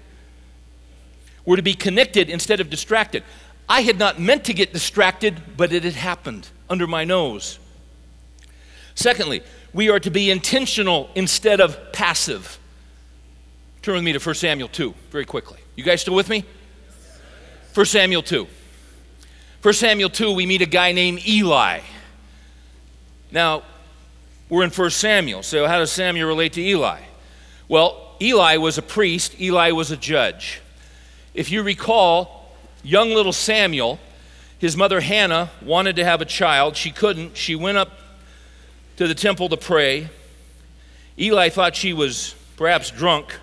We're 1.44 1.56
to 1.56 1.62
be 1.62 1.74
connected 1.74 2.30
instead 2.30 2.60
of 2.60 2.70
distracted. 2.70 3.24
I 3.68 3.82
had 3.82 3.98
not 3.98 4.20
meant 4.20 4.44
to 4.44 4.54
get 4.54 4.72
distracted, 4.72 5.56
but 5.56 5.72
it 5.72 5.84
had 5.84 5.94
happened 5.94 6.48
under 6.68 6.86
my 6.86 7.04
nose. 7.04 7.58
Secondly, 8.94 9.42
we 9.72 9.88
are 9.88 10.00
to 10.00 10.10
be 10.10 10.30
intentional 10.30 11.10
instead 11.14 11.60
of 11.60 11.92
passive. 11.92 12.58
Turn 13.82 13.94
with 13.94 14.04
me 14.04 14.12
to 14.12 14.18
1 14.18 14.34
Samuel 14.34 14.68
2 14.68 14.94
very 15.10 15.24
quickly. 15.24 15.58
You 15.74 15.84
guys 15.84 16.02
still 16.02 16.14
with 16.14 16.28
me? 16.28 16.44
1 17.74 17.86
Samuel 17.86 18.22
2. 18.22 18.46
1 19.62 19.74
Samuel 19.74 20.08
2, 20.08 20.32
we 20.32 20.46
meet 20.46 20.62
a 20.62 20.66
guy 20.66 20.92
named 20.92 21.20
Eli. 21.26 21.80
Now, 23.30 23.62
we're 24.48 24.64
in 24.64 24.70
1 24.70 24.90
Samuel, 24.90 25.42
so 25.42 25.66
how 25.66 25.78
does 25.78 25.92
Samuel 25.92 26.28
relate 26.28 26.54
to 26.54 26.62
Eli? 26.62 27.00
Well, 27.68 28.16
Eli 28.22 28.56
was 28.56 28.78
a 28.78 28.82
priest, 28.82 29.38
Eli 29.38 29.70
was 29.72 29.90
a 29.90 29.98
judge. 29.98 30.62
If 31.34 31.50
you 31.50 31.62
recall, 31.62 32.54
young 32.82 33.10
little 33.10 33.34
Samuel, 33.34 34.00
his 34.58 34.78
mother 34.78 35.00
Hannah 35.00 35.50
wanted 35.62 35.96
to 35.96 36.04
have 36.04 36.22
a 36.22 36.24
child. 36.24 36.76
She 36.76 36.90
couldn't. 36.90 37.36
She 37.36 37.54
went 37.54 37.76
up 37.76 37.98
to 38.96 39.06
the 39.06 39.14
temple 39.14 39.50
to 39.50 39.56
pray. 39.58 40.08
Eli 41.18 41.50
thought 41.50 41.76
she 41.76 41.92
was 41.92 42.34
perhaps 42.56 42.90
drunk. 42.90 43.38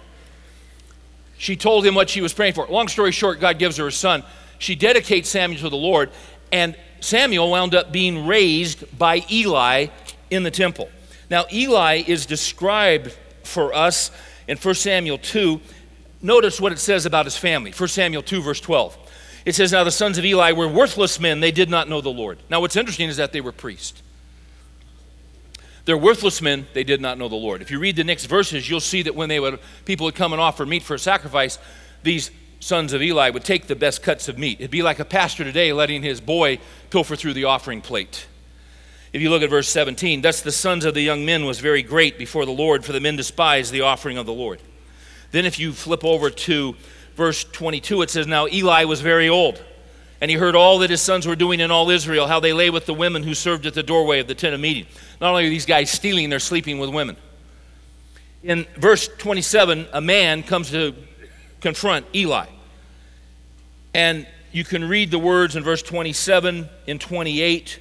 She 1.38 1.56
told 1.56 1.86
him 1.86 1.94
what 1.96 2.10
she 2.10 2.22
was 2.22 2.34
praying 2.34 2.54
for. 2.54 2.66
Long 2.68 2.88
story 2.88 3.12
short, 3.12 3.40
God 3.40 3.60
gives 3.60 3.78
her 3.78 3.88
a 3.88 3.92
son. 3.92 4.24
She 4.60 4.76
dedicates 4.76 5.30
Samuel 5.30 5.62
to 5.62 5.70
the 5.70 5.76
Lord, 5.76 6.12
and 6.52 6.76
Samuel 7.00 7.52
wound 7.52 7.76
up 7.76 7.92
being 7.92 8.26
raised 8.26 8.98
by 8.98 9.24
Eli 9.30 9.88
in 10.30 10.44
the 10.44 10.52
temple. 10.52 10.90
Now, 11.30 11.46
Eli 11.52 12.04
is 12.08 12.26
described 12.26 13.16
for 13.44 13.74
us 13.74 14.12
in 14.48 14.58
1 14.58 14.76
Samuel 14.76 15.18
2. 15.18 15.60
Notice 16.22 16.60
what 16.60 16.72
it 16.72 16.80
says 16.80 17.06
about 17.06 17.26
his 17.26 17.38
family. 17.38 17.72
1 17.72 17.90
Samuel 17.90 18.24
2, 18.24 18.42
verse 18.42 18.62
12. 18.62 18.98
It 19.46 19.56
says, 19.56 19.72
Now 19.72 19.84
the 19.84 19.92
sons 19.92 20.18
of 20.18 20.26
Eli 20.26 20.52
were 20.52 20.68
worthless 20.68 21.20
men, 21.20 21.40
they 21.40 21.52
did 21.52 21.70
not 21.70 21.88
know 21.88 22.02
the 22.02 22.10
Lord. 22.10 22.40
Now, 22.50 22.60
what's 22.62 22.76
interesting 22.76 23.10
is 23.10 23.18
that 23.18 23.32
they 23.32 23.42
were 23.42 23.52
priests. 23.52 24.02
They're 25.86 25.98
worthless 25.98 26.42
men, 26.42 26.68
they 26.74 26.84
did 26.84 27.00
not 27.00 27.18
know 27.18 27.30
the 27.30 27.36
Lord. 27.36 27.62
If 27.62 27.72
you 27.72 27.80
read 27.80 27.96
the 27.96 28.04
next 28.04 28.26
verses, 28.26 28.70
you'll 28.70 28.82
see 28.82 29.04
that 29.04 29.16
when 29.16 29.30
they 29.30 29.40
would, 29.40 29.60
people 29.86 30.04
would 30.04 30.16
come 30.16 30.34
and 30.34 30.42
offer 30.42 30.66
meat 30.66 30.84
for 30.84 30.96
a 30.96 31.00
sacrifice, 31.00 31.60
these 32.04 32.30
sons 32.60 32.94
of 32.94 33.02
Eli 33.02 33.30
would 33.30 33.44
take 33.44 33.68
the 33.68 33.76
best 33.76 34.02
cuts 34.02 34.28
of 34.28 34.38
meat. 34.38 34.60
It'd 34.60 34.72
be 34.72 34.82
like 34.82 35.00
a 35.00 35.06
pastor 35.06 35.44
today 35.44 35.74
letting 35.74 36.04
his 36.04 36.20
boy 36.22 36.60
pilfer 36.90 37.16
through 37.16 37.34
the 37.34 37.46
offering 37.46 37.82
plate. 37.82 38.28
If 39.14 39.22
you 39.22 39.30
look 39.30 39.42
at 39.42 39.50
verse 39.50 39.70
17, 39.70 40.22
thus 40.22 40.42
the 40.42 40.52
sons 40.52 40.86
of 40.86 40.94
the 40.94 41.02
young 41.02 41.26
men 41.26 41.46
was 41.46 41.60
very 41.60 41.82
great 41.82 42.18
before 42.18 42.46
the 42.46 42.52
Lord, 42.52 42.84
for 42.84 42.92
the 42.92 43.00
men 43.00 43.16
despised 43.16 43.72
the 43.72 43.82
offering 43.82 44.18
of 44.18 44.26
the 44.26 44.34
Lord. 44.34 44.62
Then 45.32 45.46
if 45.46 45.60
you 45.60 45.72
flip 45.72 46.04
over 46.04 46.30
to 46.30 46.76
verse 47.16 47.44
22, 47.44 48.02
it 48.02 48.10
says, 48.10 48.28
Now 48.28 48.48
Eli 48.48 48.84
was 48.84 49.02
very 49.02 49.30
old, 49.30 49.64
and 50.20 50.30
he 50.30 50.38
heard 50.38 50.56
all 50.56 50.80
that 50.80 50.90
his 50.90 51.02
sons 51.02 51.26
were 51.26 51.36
doing 51.36 51.60
in 51.60 51.72
all 51.72 51.90
Israel, 51.90 52.28
how 52.28 52.40
they 52.40 52.54
lay 52.54 52.70
with 52.70 52.86
the 52.86 52.94
women 52.94 53.24
who 53.24 53.34
served 53.34 53.66
at 53.66 53.74
the 53.74 53.84
doorway 53.84 54.20
of 54.20 54.28
the 54.28 54.36
tent 54.36 54.54
of 54.54 54.60
meeting. 54.60 54.86
Not 55.22 55.32
only 55.32 55.48
are 55.48 55.50
these 55.50 55.66
guys 55.66 55.90
stealing, 55.90 56.30
they're 56.30 56.40
sleeping 56.40 56.80
with 56.80 56.90
women. 56.90 57.18
In 58.44 58.66
verse 58.76 59.08
27, 59.08 59.88
a 59.94 60.02
man 60.02 60.44
comes 60.44 60.70
to 60.72 60.94
confront 61.62 62.06
Eli. 62.14 62.46
And 63.94 64.28
you 64.52 64.64
can 64.64 64.88
read 64.88 65.12
the 65.12 65.20
words 65.20 65.56
in 65.56 65.64
verse 65.64 65.82
27 65.82 66.70
and 66.88 67.02
28. 67.02 67.80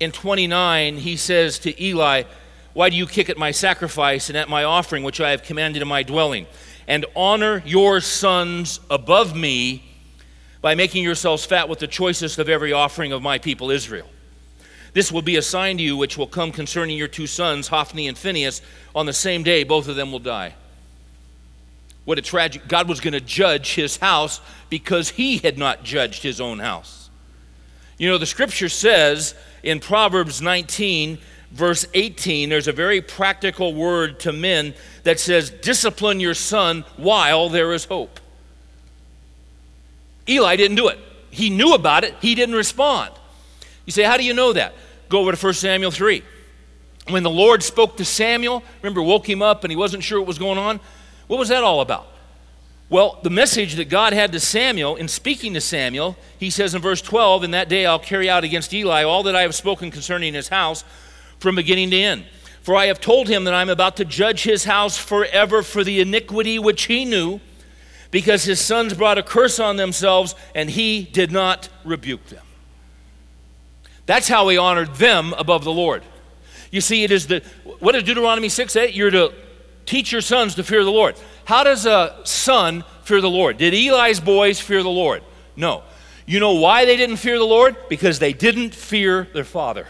In 0.00 0.12
29, 0.12 0.96
he 0.96 1.16
says 1.16 1.58
to 1.60 1.82
Eli, 1.82 2.22
Why 2.72 2.90
do 2.90 2.96
you 2.96 3.06
kick 3.06 3.28
at 3.28 3.36
my 3.36 3.50
sacrifice 3.50 4.28
and 4.28 4.36
at 4.36 4.48
my 4.48 4.64
offering, 4.64 5.02
which 5.02 5.20
I 5.20 5.30
have 5.30 5.42
commanded 5.42 5.82
in 5.82 5.88
my 5.88 6.02
dwelling? 6.02 6.46
And 6.86 7.04
honor 7.16 7.62
your 7.66 8.00
sons 8.00 8.80
above 8.90 9.36
me 9.36 9.84
by 10.60 10.74
making 10.74 11.04
yourselves 11.04 11.44
fat 11.44 11.68
with 11.68 11.78
the 11.78 11.86
choicest 11.86 12.38
of 12.38 12.48
every 12.48 12.72
offering 12.72 13.12
of 13.12 13.22
my 13.22 13.38
people 13.38 13.70
Israel. 13.70 14.08
This 14.94 15.12
will 15.12 15.22
be 15.22 15.36
a 15.36 15.42
sign 15.42 15.76
to 15.76 15.82
you 15.82 15.96
which 15.96 16.16
will 16.16 16.26
come 16.26 16.50
concerning 16.50 16.96
your 16.96 17.08
two 17.08 17.26
sons, 17.26 17.68
Hophni 17.68 18.08
and 18.08 18.16
Phinehas. 18.16 18.62
On 18.94 19.06
the 19.06 19.12
same 19.12 19.42
day, 19.42 19.62
both 19.62 19.88
of 19.88 19.96
them 19.96 20.10
will 20.10 20.18
die. 20.18 20.54
What 22.08 22.18
a 22.18 22.22
tragic. 22.22 22.66
God 22.66 22.88
was 22.88 23.00
going 23.00 23.12
to 23.12 23.20
judge 23.20 23.74
his 23.74 23.98
house 23.98 24.40
because 24.70 25.10
he 25.10 25.36
had 25.36 25.58
not 25.58 25.84
judged 25.84 26.22
his 26.22 26.40
own 26.40 26.58
house. 26.58 27.10
You 27.98 28.08
know, 28.08 28.16
the 28.16 28.24
scripture 28.24 28.70
says 28.70 29.34
in 29.62 29.78
Proverbs 29.78 30.40
19, 30.40 31.18
verse 31.52 31.84
18, 31.92 32.48
there's 32.48 32.66
a 32.66 32.72
very 32.72 33.02
practical 33.02 33.74
word 33.74 34.20
to 34.20 34.32
men 34.32 34.72
that 35.02 35.20
says, 35.20 35.50
Discipline 35.50 36.18
your 36.18 36.32
son 36.32 36.86
while 36.96 37.50
there 37.50 37.74
is 37.74 37.84
hope. 37.84 38.20
Eli 40.26 40.56
didn't 40.56 40.76
do 40.78 40.88
it. 40.88 40.98
He 41.28 41.50
knew 41.50 41.74
about 41.74 42.04
it, 42.04 42.14
he 42.22 42.34
didn't 42.34 42.54
respond. 42.54 43.12
You 43.84 43.92
say, 43.92 44.04
How 44.04 44.16
do 44.16 44.24
you 44.24 44.32
know 44.32 44.54
that? 44.54 44.72
Go 45.10 45.20
over 45.20 45.32
to 45.32 45.46
1 45.46 45.52
Samuel 45.52 45.90
3. 45.90 46.22
When 47.08 47.22
the 47.22 47.28
Lord 47.28 47.62
spoke 47.62 47.98
to 47.98 48.04
Samuel, 48.06 48.62
remember, 48.82 49.02
woke 49.02 49.28
him 49.28 49.42
up 49.42 49.62
and 49.64 49.70
he 49.70 49.76
wasn't 49.76 50.02
sure 50.02 50.18
what 50.20 50.26
was 50.26 50.38
going 50.38 50.56
on? 50.56 50.80
What 51.28 51.38
was 51.38 51.48
that 51.50 51.62
all 51.62 51.80
about? 51.80 52.08
Well, 52.90 53.20
the 53.22 53.30
message 53.30 53.74
that 53.74 53.90
God 53.90 54.14
had 54.14 54.32
to 54.32 54.40
Samuel 54.40 54.96
in 54.96 55.08
speaking 55.08 55.52
to 55.54 55.60
Samuel, 55.60 56.16
he 56.38 56.48
says 56.48 56.74
in 56.74 56.80
verse 56.80 57.02
12, 57.02 57.44
In 57.44 57.50
that 57.50 57.68
day 57.68 57.84
I'll 57.84 57.98
carry 57.98 58.30
out 58.30 58.44
against 58.44 58.72
Eli 58.72 59.04
all 59.04 59.22
that 59.24 59.36
I 59.36 59.42
have 59.42 59.54
spoken 59.54 59.90
concerning 59.90 60.32
his 60.32 60.48
house 60.48 60.84
from 61.38 61.54
beginning 61.54 61.90
to 61.90 61.96
end. 62.00 62.24
For 62.62 62.74
I 62.74 62.86
have 62.86 63.00
told 63.00 63.28
him 63.28 63.44
that 63.44 63.54
I'm 63.54 63.68
about 63.68 63.96
to 63.98 64.04
judge 64.06 64.42
his 64.42 64.64
house 64.64 64.96
forever 64.96 65.62
for 65.62 65.84
the 65.84 66.00
iniquity 66.00 66.58
which 66.58 66.84
he 66.84 67.04
knew, 67.04 67.40
because 68.10 68.44
his 68.44 68.58
sons 68.58 68.94
brought 68.94 69.18
a 69.18 69.22
curse 69.22 69.60
on 69.60 69.76
themselves, 69.76 70.34
and 70.54 70.70
he 70.70 71.02
did 71.02 71.30
not 71.30 71.68
rebuke 71.84 72.26
them. 72.26 72.44
That's 74.06 74.28
how 74.28 74.48
he 74.48 74.56
honored 74.56 74.94
them 74.94 75.34
above 75.34 75.64
the 75.64 75.72
Lord. 75.72 76.02
You 76.70 76.80
see, 76.80 77.04
it 77.04 77.10
is 77.10 77.26
the, 77.26 77.42
what 77.80 77.92
does 77.92 78.04
Deuteronomy 78.04 78.48
6 78.48 78.72
say? 78.72 78.90
You're 78.90 79.10
to 79.10 79.34
teach 79.88 80.12
your 80.12 80.20
sons 80.20 80.54
to 80.56 80.62
fear 80.62 80.84
the 80.84 80.92
Lord. 80.92 81.16
How 81.46 81.64
does 81.64 81.86
a 81.86 82.20
son 82.24 82.84
fear 83.04 83.20
the 83.20 83.30
Lord? 83.30 83.56
Did 83.56 83.72
Eli's 83.72 84.20
boys 84.20 84.60
fear 84.60 84.82
the 84.82 84.90
Lord? 84.90 85.22
No. 85.56 85.82
You 86.26 86.40
know 86.40 86.52
why 86.52 86.84
they 86.84 86.96
didn't 86.96 87.16
fear 87.16 87.38
the 87.38 87.44
Lord? 87.44 87.74
Because 87.88 88.18
they 88.18 88.34
didn't 88.34 88.74
fear 88.74 89.28
their 89.32 89.44
father. 89.44 89.86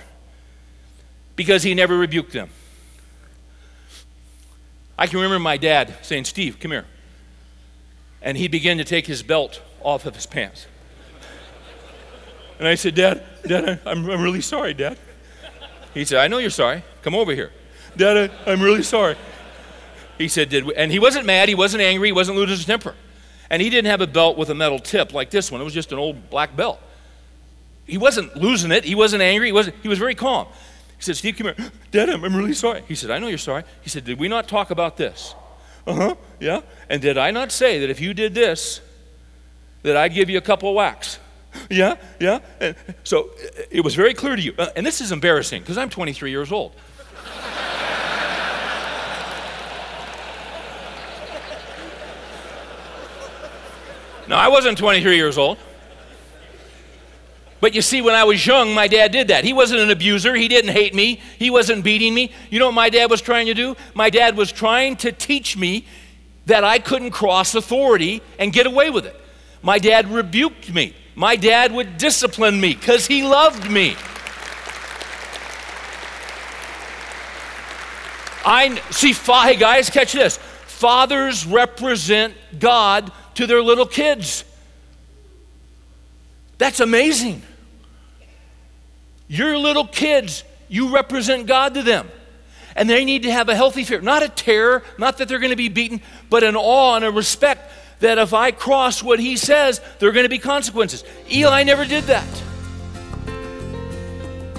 Because 1.35 1.65
he 1.65 1.75
never 1.75 1.99
rebuked 1.99 2.33
them. 2.33 2.49
I 4.97 5.09
can 5.09 5.17
remember 5.17 5.41
my 5.41 5.57
dad 5.57 5.95
saying, 6.03 6.25
Steve, 6.25 6.61
come 6.61 6.71
here. 6.71 6.87
And 8.23 8.37
he 8.37 8.47
began 8.47 8.79
to 8.79 8.85
take 8.85 9.07
his 9.07 9.23
belt 9.23 9.61
off 9.81 10.07
of 10.07 10.15
his 10.15 10.27
pants. 10.27 10.67
And 12.59 12.67
I 12.67 12.77
said, 12.77 12.95
Dad, 12.95 13.25
Dad, 13.47 13.81
I'm, 13.85 14.09
I'm 14.09 14.23
really 14.23 14.41
sorry, 14.41 14.75
Dad. 14.75 14.97
He 15.95 16.05
said, 16.05 16.19
I 16.19 16.29
know 16.29 16.39
you're 16.39 16.51
sorry. 16.51 16.83
Come 17.03 17.15
over 17.15 17.33
here. 17.33 17.53
Dad, 17.97 18.31
I'm 18.47 18.61
really 18.61 18.83
sorry. 18.83 19.17
He 20.19 20.29
said, 20.29 20.49
Did 20.49 20.65
we? 20.65 20.75
And 20.75 20.91
he 20.91 20.99
wasn't 20.99 21.25
mad, 21.25 21.49
he 21.49 21.55
wasn't 21.55 21.83
angry, 21.83 22.09
he 22.09 22.13
wasn't 22.13 22.37
losing 22.37 22.57
his 22.57 22.67
temper. 22.67 22.95
And 23.51 23.63
he 23.63 23.71
didn't 23.71 23.91
have 23.91 24.01
a 24.01 24.07
belt 24.07 24.37
with 24.37 24.51
a 24.51 24.55
metal 24.55 24.79
tip 24.79 25.15
like 25.15 25.31
this 25.31 25.51
one. 25.51 25.61
It 25.61 25.65
was 25.65 25.73
just 25.73 25.93
an 25.93 25.99
old 25.99 26.29
black 26.29 26.55
belt. 26.55 26.81
He 27.87 27.97
wasn't 27.97 28.37
losing 28.37 28.71
it, 28.73 28.85
he 28.85 28.95
wasn't 28.95 29.23
angry, 29.23 29.49
he, 29.49 29.53
wasn't, 29.53 29.77
he 29.83 29.89
was 29.89 29.99
very 29.99 30.15
calm. 30.15 30.47
He 30.99 31.05
said, 31.05 31.17
Steve, 31.17 31.37
come 31.37 31.55
here. 31.55 31.71
Dad, 31.91 32.11
I'm, 32.11 32.23
really 32.37 32.53
sorry. 32.53 32.83
He 32.87 32.95
said, 32.95 33.11
I 33.11 33.19
know 33.19 33.29
you're 33.29 33.39
sorry. 33.39 33.63
He 33.81 33.89
said, 33.89 34.05
Did 34.05 34.19
we 34.19 34.29
not 34.29 34.49
talk 34.49 34.71
about 34.71 34.97
this? 34.97 35.35
Uh 35.87 35.95
huh, 35.95 36.15
yeah. 36.39 36.61
And 36.91 37.01
did 37.01 37.17
I 37.17 37.31
not 37.31 37.51
say 37.51 37.79
that 37.79 37.89
if 37.89 38.01
you 38.01 38.13
did 38.13 38.35
this, 38.35 38.83
that 39.83 39.97
I'd 39.97 40.13
give 40.13 40.29
you 40.29 40.37
a 40.37 40.43
couple 40.43 40.69
of 40.69 40.75
whacks? 40.75 41.19
Yeah, 41.71 41.97
yeah. 42.21 42.39
And 42.61 42.77
so 43.05 43.31
it 43.71 43.81
was 43.81 43.95
very 43.95 44.15
clear 44.15 44.37
to 44.37 44.43
you. 44.43 44.55
Uh, 44.57 44.69
and 44.77 44.85
this 44.87 45.01
is 45.01 45.13
embarrassing 45.13 45.63
because 45.63 45.79
I'm 45.79 45.89
23 45.89 46.31
years 46.31 46.53
old. 46.53 46.73
No, 54.29 54.37
I 54.37 54.49
wasn't 54.49 54.79
23 54.79 55.17
years 55.17 55.39
old. 55.39 55.59
But 57.61 57.75
you 57.75 57.83
see, 57.83 58.01
when 58.03 58.15
I 58.15 58.25
was 58.25 58.47
young, 58.47 58.73
my 58.73 58.87
dad 58.87 59.11
did 59.11 59.29
that. 59.29 59.45
He 59.45 59.53
wasn't 59.53 59.81
an 59.81 59.91
abuser. 59.91 60.35
He 60.35 60.47
didn't 60.47 60.71
hate 60.71 60.95
me. 60.95 61.21
He 61.39 61.51
wasn't 61.51 61.83
beating 61.83 62.15
me. 62.15 62.31
You 62.51 62.61
know 62.61 62.67
what 62.67 62.75
my 62.75 62.89
dad 62.89 63.11
was 63.11 63.21
trying 63.21 63.47
to 63.47 63.55
do? 63.55 63.77
My 63.95 64.11
dad 64.11 64.37
was 64.37 64.53
trying 64.53 64.97
to 64.99 65.11
teach 65.11 65.57
me 65.57 65.85
that 66.47 66.63
I 66.63 66.79
couldn't 66.79 67.11
cross 67.11 67.55
authority 67.55 68.23
and 68.39 68.53
get 68.53 68.67
away 68.67 68.91
with 68.91 69.07
it. 69.07 69.21
My 69.63 69.79
dad 69.79 70.09
rebuked 70.09 70.73
me. 70.73 70.95
My 71.17 71.35
dad 71.35 71.73
would 71.73 71.99
discipline 71.99 72.61
me 72.61 72.75
because 72.75 73.07
he 73.07 73.25
loved 73.25 73.69
me. 73.69 73.97
I 78.45 78.81
see, 78.91 79.13
hey 79.13 79.57
guys, 79.57 79.91
catch 79.91 80.13
this. 80.13 80.39
Fathers 80.39 81.45
represent 81.45 82.35
God 82.59 83.11
to 83.39 83.47
their 83.47 83.63
little 83.63 83.87
kids. 83.87 84.43
That's 86.59 86.81
amazing. 86.81 87.41
Your 89.29 89.57
little 89.57 89.87
kids, 89.87 90.43
you 90.67 90.93
represent 90.93 91.47
God 91.47 91.75
to 91.75 91.85
them. 91.85 92.09
And 92.75 92.91
they 92.91 93.05
need 93.05 93.23
to 93.23 93.31
have 93.31 93.49
a 93.49 93.55
healthy 93.55 93.85
fear, 93.85 94.01
not 94.01 94.25
a 94.25 94.29
terror, 94.29 94.83
not 94.99 95.19
that 95.19 95.29
they're 95.29 95.39
going 95.39 95.53
to 95.53 95.57
be 95.57 95.69
beaten, 95.69 96.01
but 96.29 96.43
an 96.43 96.57
awe 96.57 96.97
and 96.97 97.05
a 97.05 97.13
respect 97.13 97.71
that 98.01 98.19
if 98.19 98.35
I 98.35 98.51
cross 98.51 99.05
what 99.05 99.21
he 99.21 99.37
says, 99.37 99.81
there 100.01 100.09
are 100.09 100.13
going 100.13 100.25
to 100.25 100.29
be 100.29 100.41
consequences. 100.41 101.05
Eli 101.31 101.63
never 101.63 101.85
did 101.85 102.05
that. 102.05 102.43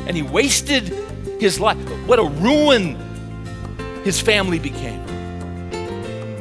And 0.07 0.15
he 0.15 0.21
wasted 0.21 0.83
his 1.41 1.59
life. 1.59 1.77
What 2.07 2.19
a 2.19 2.23
ruin 2.23 2.95
his 4.05 4.21
family 4.21 4.57
became. 4.57 5.08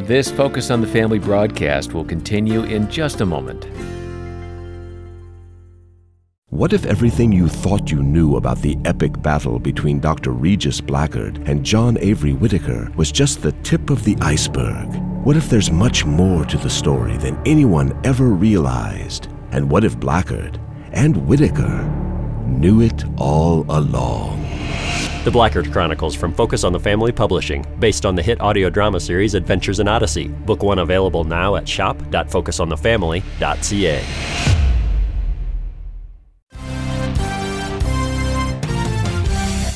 This 0.08 0.30
Focus 0.30 0.70
on 0.70 0.80
the 0.80 0.86
Family 0.86 1.18
broadcast 1.18 1.92
will 1.92 2.02
continue 2.02 2.62
in 2.62 2.90
just 2.90 3.20
a 3.20 3.26
moment. 3.26 3.66
What 6.48 6.72
if 6.72 6.86
everything 6.86 7.30
you 7.30 7.46
thought 7.46 7.90
you 7.90 8.02
knew 8.02 8.36
about 8.36 8.62
the 8.62 8.78
epic 8.86 9.20
battle 9.20 9.58
between 9.58 10.00
Dr. 10.00 10.30
Regis 10.30 10.80
Blackgaard 10.80 11.46
and 11.46 11.62
John 11.62 11.98
Avery 11.98 12.32
Whitaker 12.32 12.90
was 12.96 13.12
just 13.12 13.42
the 13.42 13.52
tip 13.62 13.90
of 13.90 14.02
the 14.02 14.16
iceberg? 14.22 14.86
What 15.26 15.36
if 15.36 15.50
there's 15.50 15.70
much 15.70 16.06
more 16.06 16.46
to 16.46 16.56
the 16.56 16.70
story 16.70 17.18
than 17.18 17.38
anyone 17.44 17.92
ever 18.02 18.28
realized? 18.28 19.28
And 19.50 19.70
what 19.70 19.84
if 19.84 20.00
Blackgaard 20.00 20.58
and 20.92 21.28
Whitaker 21.28 21.84
knew 22.46 22.80
it 22.80 23.04
all 23.18 23.66
along? 23.68 24.47
The 25.24 25.32
Blackgaard 25.32 25.72
Chronicles 25.72 26.14
from 26.14 26.32
Focus 26.32 26.62
on 26.62 26.72
the 26.72 26.78
Family 26.78 27.10
Publishing, 27.10 27.66
based 27.80 28.06
on 28.06 28.14
the 28.14 28.22
hit 28.22 28.40
audio 28.40 28.70
drama 28.70 29.00
series 29.00 29.34
Adventures 29.34 29.80
in 29.80 29.88
Odyssey. 29.88 30.28
Book 30.28 30.62
one 30.62 30.78
available 30.78 31.24
now 31.24 31.56
at 31.56 31.68
shop.focusonthefamily.ca. 31.68 34.00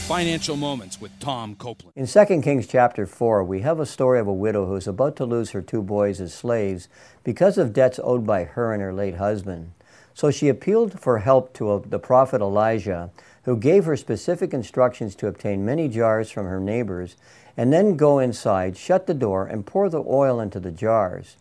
Financial 0.07 0.57
Moments 0.57 1.01
with 1.01 1.11
Tom 1.19 1.57
Copeland. 1.57 1.95
In 1.97 2.07
2 2.07 2.43
Kings 2.43 2.69
chapter 2.69 3.05
4, 3.05 3.43
we 3.43 3.63
have 3.63 3.81
a 3.81 3.87
story 3.87 4.21
of 4.21 4.29
a 4.29 4.33
widow 4.33 4.67
who 4.67 4.77
is 4.77 4.87
about 4.87 5.17
to 5.17 5.25
lose 5.25 5.51
her 5.51 5.61
two 5.61 5.83
boys 5.83 6.21
as 6.21 6.33
slaves 6.33 6.87
because 7.25 7.59
of 7.59 7.73
debts 7.73 7.99
owed 8.05 8.25
by 8.25 8.45
her 8.45 8.73
and 8.73 8.81
her 8.81 8.93
late 8.93 9.17
husband. 9.17 9.73
So 10.15 10.31
she 10.31 10.49
appealed 10.49 11.01
for 11.01 11.19
help 11.19 11.53
to 11.55 11.83
the 11.87 11.99
prophet 11.99 12.41
Elijah, 12.41 13.11
who 13.45 13.57
gave 13.57 13.85
her 13.85 13.97
specific 13.97 14.55
instructions 14.55 15.15
to 15.17 15.27
obtain 15.27 15.65
many 15.65 15.89
jars 15.89 16.31
from 16.31 16.47
her 16.47 16.61
neighbors 16.61 17.17
and 17.57 17.73
then 17.73 17.97
go 17.97 18.19
inside, 18.19 18.77
shut 18.77 19.07
the 19.07 19.15
door, 19.15 19.47
and 19.47 19.67
pour 19.67 19.89
the 19.89 20.03
oil 20.07 20.41
into 20.41 20.61
the 20.61 20.71
jars. 20.71 21.37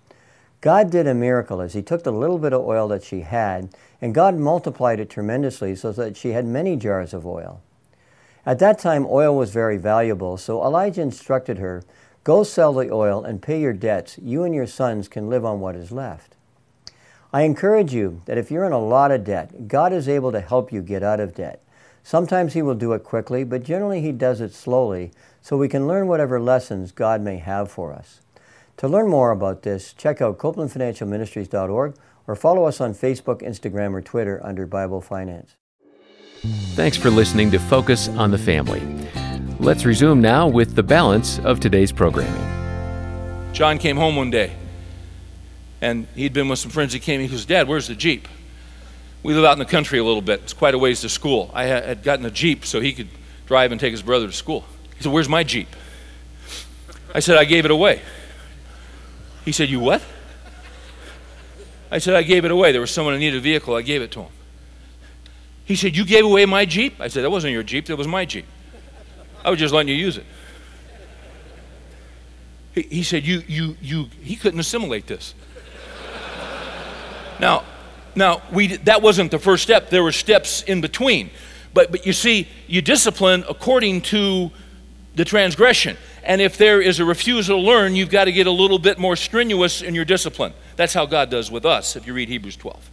God 0.60 0.92
did 0.92 1.08
a 1.08 1.14
miracle 1.14 1.62
as 1.62 1.74
He 1.74 1.82
took 1.82 2.04
the 2.04 2.12
little 2.12 2.38
bit 2.38 2.54
of 2.54 2.62
oil 2.62 2.88
that 2.90 3.04
she 3.04 3.22
had, 3.22 3.70
and 4.02 4.14
God 4.14 4.36
multiplied 4.36 5.00
it 5.00 5.10
tremendously 5.10 5.76
so 5.76 5.92
that 5.94 6.18
she 6.18 6.30
had 6.30 6.46
many 6.46 6.76
jars 6.76 7.14
of 7.14 7.26
oil. 7.26 7.62
At 8.46 8.60
that 8.60 8.80
time, 8.80 9.06
oil 9.08 9.36
was 9.36 9.52
very 9.52 9.78
valuable, 9.78 10.38
so 10.38 10.64
Elijah 10.64 11.02
instructed 11.02 11.58
her 11.58 11.84
Go 12.24 12.44
sell 12.44 12.74
the 12.74 12.92
oil 12.92 13.24
and 13.24 13.42
pay 13.42 13.60
your 13.60 13.74
debts. 13.74 14.20
You 14.22 14.44
and 14.44 14.54
your 14.54 14.68
sons 14.68 15.08
can 15.08 15.28
live 15.28 15.44
on 15.44 15.60
what 15.60 15.76
is 15.76 15.92
left. 15.92 16.36
I 17.34 17.44
encourage 17.44 17.94
you 17.94 18.22
that 18.26 18.38
if 18.38 18.52
you're 18.52 18.66
in 18.66 18.72
a 18.72 18.80
lot 18.80 19.10
of 19.10 19.24
debt, 19.24 19.68
God 19.68 19.92
is 19.92 20.08
able 20.08 20.32
to 20.32 20.42
help 20.42 20.72
you 20.72 20.84
get 20.84 21.02
out 21.02 21.20
of 21.20 21.34
debt. 21.34 21.64
Sometimes 22.04 22.54
He 22.54 22.62
will 22.62 22.76
do 22.76 22.94
it 22.94 23.04
quickly, 23.04 23.44
but 23.44 23.64
generally 23.64 24.02
He 24.02 24.12
does 24.12 24.42
it 24.42 24.54
slowly 24.54 25.12
so 25.42 25.58
we 25.58 25.70
can 25.70 25.88
learn 25.88 26.08
whatever 26.08 26.40
lessons 26.40 26.92
God 26.92 27.22
may 27.22 27.38
have 27.38 27.72
for 27.72 27.94
us. 27.94 28.22
To 28.78 28.88
learn 28.88 29.10
more 29.10 29.32
about 29.32 29.64
this, 29.64 29.94
check 29.94 30.22
out 30.22 30.38
CopelandFinancialMinistries.org 30.38 31.96
or 32.28 32.36
follow 32.36 32.66
us 32.66 32.82
on 32.82 32.94
Facebook, 32.94 33.42
Instagram, 33.42 33.94
or 33.94 34.02
Twitter 34.02 34.40
under 34.44 34.66
Bible 34.66 35.02
Finance. 35.02 35.56
Thanks 36.74 36.98
for 36.98 37.10
listening 37.10 37.52
to 37.52 37.60
Focus 37.60 38.08
on 38.10 38.32
the 38.32 38.38
Family. 38.38 38.82
Let's 39.60 39.86
resume 39.86 40.22
now 40.22 40.48
with 40.48 40.74
the 40.74 40.82
balance 40.82 41.38
of 41.40 41.60
today's 41.60 41.92
programming. 41.92 43.54
John 43.54 43.78
came 43.78 43.98
home 43.98 44.16
one 44.16 44.32
day, 44.32 44.52
and 45.82 46.08
he'd 46.16 46.34
been 46.34 46.50
with 46.50 46.58
some 46.58 46.72
friends. 46.72 46.94
He 46.94 47.00
came, 47.00 47.22
he 47.22 47.28
goes, 47.28 47.46
Dad, 47.46 47.68
where's 47.68 47.88
the 47.88 47.96
Jeep? 47.96 48.28
We 49.24 49.34
live 49.36 49.46
out 49.46 49.54
in 49.54 49.60
the 49.60 49.66
country 49.66 50.00
a 50.00 50.04
little 50.04 50.22
bit. 50.22 50.42
It's 50.42 50.54
quite 50.54 50.74
a 50.74 50.80
ways 50.80 51.02
to 51.02 51.10
school. 51.10 51.52
I 51.54 51.66
had 51.66 52.04
gotten 52.04 52.26
a 52.26 52.32
Jeep 52.32 52.66
so 52.66 52.80
he 52.80 52.92
could 52.94 53.10
drive 53.46 53.72
and 53.72 53.80
take 53.80 53.92
his 53.92 54.02
brother 54.02 54.26
to 54.28 54.34
school. 54.34 54.66
He 54.98 55.04
said, 55.04 55.12
Where's 55.12 55.30
my 55.30 55.44
Jeep? 55.44 55.68
I 57.14 57.20
said, 57.20 57.38
I 57.38 57.46
gave 57.46 57.66
it 57.66 57.72
away. 57.72 58.02
He 59.46 59.52
said, 59.52 59.70
You 59.70 59.80
what? 59.80 60.02
I 61.92 61.98
said, 61.98 62.16
I 62.16 62.24
gave 62.24 62.46
it 62.46 62.52
away. 62.52 62.72
There 62.72 62.82
was 62.82 62.92
someone 62.92 63.14
who 63.14 63.20
needed 63.20 63.38
a 63.38 63.42
vehicle. 63.42 63.76
I 63.76 63.82
gave 63.82 64.02
it 64.02 64.12
to 64.12 64.22
him. 64.22 64.32
He 65.66 65.76
said, 65.76 65.96
You 65.96 66.06
gave 66.06 66.26
away 66.26 66.46
my 66.46 66.66
Jeep? 66.66 67.00
I 67.00 67.08
said, 67.08 67.24
That 67.24 67.30
wasn't 67.30 67.54
your 67.54 67.64
Jeep, 67.64 67.86
that 67.88 67.98
was 67.98 68.08
my 68.08 68.26
Jeep. 68.26 68.46
I 69.44 69.50
was 69.50 69.60
just 69.60 69.74
letting 69.74 69.90
you 69.90 69.96
use 69.96 70.18
it. 70.18 70.26
He, 72.74 72.82
he 72.84 73.04
said, 73.04 73.26
You, 73.26 73.44
you, 73.48 73.78
you, 73.82 74.06
he 74.22 74.36
couldn't 74.36 74.60
assimilate 74.60 75.08
this. 75.08 75.36
now, 77.40 77.64
now 78.16 78.42
we, 78.52 78.78
that 78.78 79.02
wasn't 79.02 79.32
the 79.32 79.40
first 79.40 79.64
step, 79.64 79.90
there 79.90 80.04
were 80.04 80.12
steps 80.12 80.64
in 80.64 80.82
between. 80.82 81.30
But, 81.74 81.92
but 81.92 82.06
you 82.06 82.14
see, 82.14 82.48
you 82.68 82.82
discipline 82.82 83.44
according 83.48 84.02
to 84.02 84.52
the 85.16 85.26
transgression. 85.26 85.98
And 86.24 86.42
if 86.42 86.58
there 86.58 86.82
is 86.82 87.00
a 87.00 87.06
refusal 87.06 87.58
to 87.58 87.62
learn, 87.62 87.96
you've 87.96 88.10
got 88.10 88.26
to 88.26 88.32
get 88.32 88.48
a 88.48 88.52
little 88.52 88.80
bit 88.80 89.00
more 89.00 89.16
strenuous 89.16 89.82
in 89.82 89.96
your 89.96 90.06
discipline. 90.06 90.54
That's 90.76 90.94
how 90.94 91.06
God 91.06 91.30
does 91.30 91.50
with 91.50 91.66
us, 91.66 91.96
if 91.96 92.06
you 92.06 92.14
read 92.14 92.30
Hebrews 92.30 92.56
12. 92.58 92.90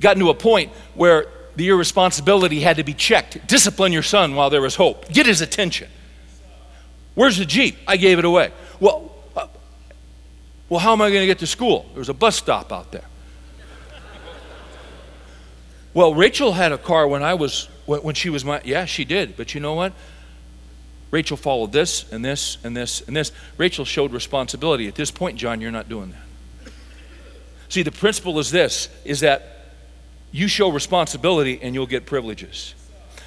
Gotten 0.00 0.22
to 0.22 0.30
a 0.30 0.34
point 0.34 0.72
where 0.94 1.26
the 1.56 1.68
irresponsibility 1.68 2.60
had 2.60 2.76
to 2.76 2.84
be 2.84 2.94
checked. 2.94 3.46
Discipline 3.46 3.92
your 3.92 4.02
son 4.02 4.34
while 4.34 4.50
there 4.50 4.64
is 4.64 4.76
hope. 4.76 5.08
Get 5.08 5.26
his 5.26 5.40
attention. 5.40 5.88
Where's 7.14 7.36
the 7.36 7.44
Jeep? 7.44 7.76
I 7.86 7.96
gave 7.96 8.18
it 8.18 8.24
away. 8.24 8.52
Well, 8.78 9.12
uh, 9.36 9.48
well, 10.68 10.78
how 10.78 10.92
am 10.92 11.02
I 11.02 11.10
going 11.10 11.22
to 11.22 11.26
get 11.26 11.40
to 11.40 11.46
school? 11.46 11.86
There 11.90 11.98
was 11.98 12.08
a 12.08 12.14
bus 12.14 12.36
stop 12.36 12.72
out 12.72 12.92
there. 12.92 13.04
Well, 15.98 16.14
Rachel 16.14 16.52
had 16.52 16.70
a 16.70 16.78
car 16.78 17.08
when 17.08 17.24
I 17.24 17.34
was 17.34 17.64
when 17.86 18.14
she 18.14 18.30
was 18.30 18.44
my 18.44 18.60
yeah, 18.64 18.84
she 18.84 19.04
did. 19.04 19.36
But 19.36 19.52
you 19.52 19.60
know 19.60 19.74
what? 19.74 19.92
Rachel 21.10 21.36
followed 21.36 21.72
this 21.72 22.08
and 22.12 22.24
this 22.24 22.56
and 22.62 22.76
this 22.76 23.00
and 23.08 23.16
this. 23.16 23.32
Rachel 23.56 23.84
showed 23.84 24.12
responsibility. 24.12 24.86
At 24.86 24.94
this 24.94 25.10
point, 25.10 25.38
John, 25.38 25.60
you're 25.60 25.72
not 25.72 25.88
doing 25.88 26.12
that. 26.12 26.72
See, 27.68 27.82
the 27.82 27.90
principle 27.90 28.38
is 28.38 28.52
this 28.52 28.88
is 29.04 29.18
that 29.20 29.72
you 30.30 30.46
show 30.46 30.70
responsibility 30.70 31.58
and 31.60 31.74
you'll 31.74 31.88
get 31.88 32.06
privileges. 32.06 32.76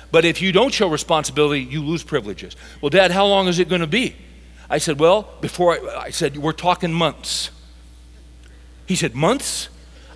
But 0.09 0.23
if 0.23 0.41
you 0.41 0.53
don't 0.53 0.73
show 0.73 0.87
responsibility, 0.87 1.59
you 1.59 1.83
lose 1.83 2.03
privileges. 2.03 2.55
Well, 2.79 2.89
Dad, 2.89 3.11
how 3.11 3.25
long 3.25 3.49
is 3.49 3.59
it 3.59 3.67
going 3.67 3.81
to 3.81 3.87
be? 3.87 4.15
I 4.69 4.77
said, 4.77 4.97
Well, 4.97 5.27
before 5.41 5.73
I, 5.73 6.03
I 6.03 6.09
said, 6.11 6.37
We're 6.37 6.53
talking 6.53 6.93
months. 6.93 7.51
He 8.85 8.95
said, 8.95 9.13
Months? 9.13 9.67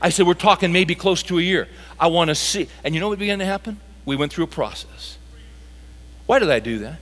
I 0.01 0.07
said, 0.07 0.25
We're 0.25 0.35
talking 0.35 0.71
maybe 0.71 0.95
close 0.95 1.21
to 1.23 1.37
a 1.37 1.41
year. 1.41 1.67
I 1.99 2.07
want 2.07 2.29
to 2.29 2.35
see. 2.35 2.67
And 2.83 2.93
you 2.93 3.01
know 3.01 3.09
what 3.09 3.19
began 3.19 3.39
to 3.39 3.45
happen? 3.45 3.79
We 4.05 4.15
went 4.15 4.31
through 4.33 4.45
a 4.45 4.47
process. 4.47 5.17
Why 6.25 6.39
did 6.39 6.49
I 6.49 6.59
do 6.59 6.79
that? 6.79 6.99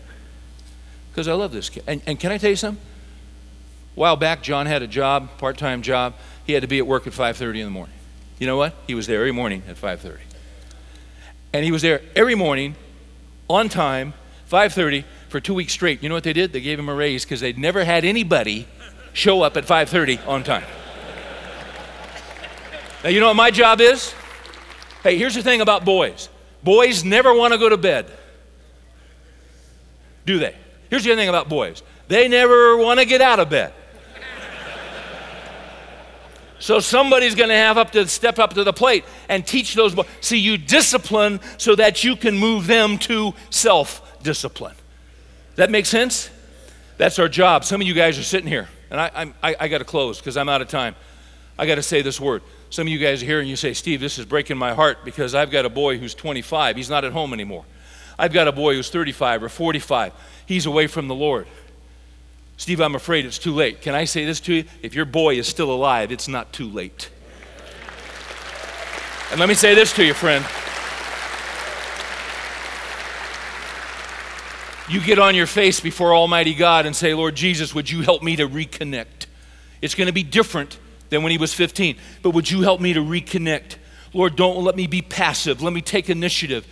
Because 1.11 1.27
I 1.27 1.33
love 1.33 1.51
this 1.51 1.69
kid. 1.69 1.83
And, 1.87 2.01
and 2.05 2.19
can 2.19 2.31
I 2.31 2.37
tell 2.37 2.49
you 2.49 2.55
something? 2.55 2.83
A 3.95 3.99
while 3.99 4.15
back, 4.15 4.41
John 4.41 4.65
had 4.65 4.81
a 4.81 4.87
job, 4.87 5.37
part-time 5.37 5.81
job. 5.81 6.15
He 6.45 6.53
had 6.53 6.61
to 6.61 6.67
be 6.67 6.79
at 6.79 6.87
work 6.87 7.07
at 7.07 7.13
5:30 7.13 7.59
in 7.59 7.65
the 7.65 7.69
morning. 7.69 7.95
You 8.39 8.47
know 8.47 8.57
what? 8.57 8.73
He 8.87 8.95
was 8.95 9.07
there 9.07 9.19
every 9.19 9.31
morning 9.31 9.63
at 9.67 9.77
5:30. 9.77 10.19
And 11.53 11.63
he 11.63 11.71
was 11.71 11.83
there 11.83 12.01
every 12.15 12.35
morning 12.35 12.75
on 13.47 13.69
time, 13.69 14.13
5:30 14.49 15.03
for 15.29 15.39
2 15.39 15.53
weeks 15.53 15.73
straight. 15.73 16.01
You 16.01 16.09
know 16.09 16.15
what 16.15 16.23
they 16.23 16.33
did? 16.33 16.51
They 16.51 16.61
gave 16.61 16.79
him 16.79 16.89
a 16.89 16.95
raise 16.95 17.23
cuz 17.25 17.39
they'd 17.39 17.57
never 17.57 17.85
had 17.85 18.03
anybody 18.03 18.67
show 19.13 19.43
up 19.43 19.55
at 19.55 19.65
5:30 19.65 20.19
on 20.27 20.43
time. 20.43 20.65
Now 23.03 23.09
you 23.09 23.19
know 23.19 23.27
what 23.27 23.35
my 23.35 23.51
job 23.51 23.79
is? 23.79 24.13
Hey, 25.03 25.17
here's 25.17 25.35
the 25.35 25.43
thing 25.43 25.61
about 25.61 25.83
boys. 25.83 26.29
Boys 26.63 27.03
never 27.03 27.33
want 27.33 27.51
to 27.53 27.59
go 27.59 27.67
to 27.67 27.77
bed. 27.77 28.09
Do 30.25 30.39
they? 30.39 30.55
Here's 30.89 31.03
the 31.03 31.11
other 31.11 31.21
thing 31.21 31.29
about 31.29 31.49
boys. 31.49 31.83
They 32.07 32.29
never 32.29 32.77
want 32.77 33.01
to 33.01 33.05
get 33.05 33.19
out 33.21 33.39
of 33.39 33.49
bed. 33.49 33.73
So 36.59 36.79
somebody's 36.79 37.35
going 37.35 37.49
to 37.49 37.55
have 37.55 37.77
up 37.77 37.91
to 37.91 38.07
step 38.07 38.39
up 38.39 38.53
to 38.53 38.63
the 38.63 38.71
plate 38.71 39.03
and 39.27 39.45
teach 39.45 39.75
those 39.75 39.93
boys. 39.93 40.05
See, 40.21 40.37
you 40.37 40.57
discipline 40.57 41.41
so 41.57 41.75
that 41.75 42.05
you 42.05 42.15
can 42.15 42.37
move 42.37 42.67
them 42.67 42.97
to 42.99 43.33
self-discipline. 43.49 44.75
That 45.57 45.69
makes 45.69 45.89
sense? 45.89 46.29
That's 46.97 47.19
our 47.19 47.27
job. 47.27 47.65
Some 47.65 47.81
of 47.81 47.87
you 47.87 47.93
guys 47.93 48.17
are 48.17 48.23
sitting 48.23 48.47
here, 48.47 48.69
and 48.89 49.01
I, 49.01 49.33
I, 49.43 49.55
I 49.59 49.67
got 49.67 49.79
to 49.79 49.83
close 49.83 50.19
because 50.19 50.37
I'm 50.37 50.47
out 50.47 50.61
of 50.61 50.69
time. 50.69 50.95
I 51.57 51.67
got 51.67 51.75
to 51.75 51.83
say 51.83 52.01
this 52.01 52.19
word. 52.19 52.41
Some 52.69 52.87
of 52.87 52.91
you 52.91 52.99
guys 52.99 53.21
are 53.21 53.25
here 53.25 53.39
and 53.39 53.47
you 53.47 53.55
say, 53.55 53.73
Steve, 53.73 53.99
this 53.99 54.17
is 54.17 54.25
breaking 54.25 54.57
my 54.57 54.73
heart 54.73 55.05
because 55.05 55.35
I've 55.35 55.51
got 55.51 55.65
a 55.65 55.69
boy 55.69 55.97
who's 55.97 56.15
25. 56.15 56.75
He's 56.75 56.89
not 56.89 57.05
at 57.05 57.11
home 57.11 57.33
anymore. 57.33 57.65
I've 58.17 58.33
got 58.33 58.47
a 58.47 58.51
boy 58.51 58.75
who's 58.75 58.89
35 58.89 59.43
or 59.43 59.49
45. 59.49 60.13
He's 60.45 60.65
away 60.65 60.87
from 60.87 61.07
the 61.07 61.15
Lord. 61.15 61.47
Steve, 62.57 62.81
I'm 62.81 62.95
afraid 62.95 63.25
it's 63.25 63.39
too 63.39 63.53
late. 63.53 63.81
Can 63.81 63.95
I 63.95 64.05
say 64.05 64.25
this 64.25 64.39
to 64.41 64.53
you? 64.53 64.63
If 64.81 64.95
your 64.95 65.05
boy 65.05 65.35
is 65.35 65.47
still 65.47 65.71
alive, 65.71 66.11
it's 66.11 66.27
not 66.27 66.53
too 66.53 66.67
late. 66.67 67.09
And 69.31 69.39
let 69.39 69.49
me 69.49 69.55
say 69.55 69.73
this 69.73 69.93
to 69.93 70.03
you, 70.03 70.13
friend. 70.13 70.45
You 74.89 75.01
get 75.01 75.17
on 75.17 75.33
your 75.33 75.47
face 75.47 75.79
before 75.79 76.13
Almighty 76.13 76.53
God 76.53 76.85
and 76.85 76.95
say, 76.95 77.13
Lord 77.13 77.35
Jesus, 77.35 77.73
would 77.73 77.89
you 77.89 78.01
help 78.01 78.21
me 78.21 78.35
to 78.35 78.47
reconnect? 78.47 79.27
It's 79.81 79.95
going 79.95 80.07
to 80.07 80.13
be 80.13 80.23
different 80.23 80.77
than 81.13 81.23
when 81.23 81.31
he 81.31 81.37
was 81.37 81.53
15, 81.53 81.95
but 82.21 82.31
would 82.31 82.51
you 82.51 82.61
help 82.61 82.81
me 82.81 82.93
to 82.93 82.99
reconnect? 82.99 83.77
Lord, 84.13 84.35
don't 84.35 84.63
let 84.63 84.75
me 84.75 84.87
be 84.87 85.01
passive. 85.01 85.61
Let 85.61 85.73
me 85.73 85.81
take 85.81 86.09
initiative. 86.09 86.67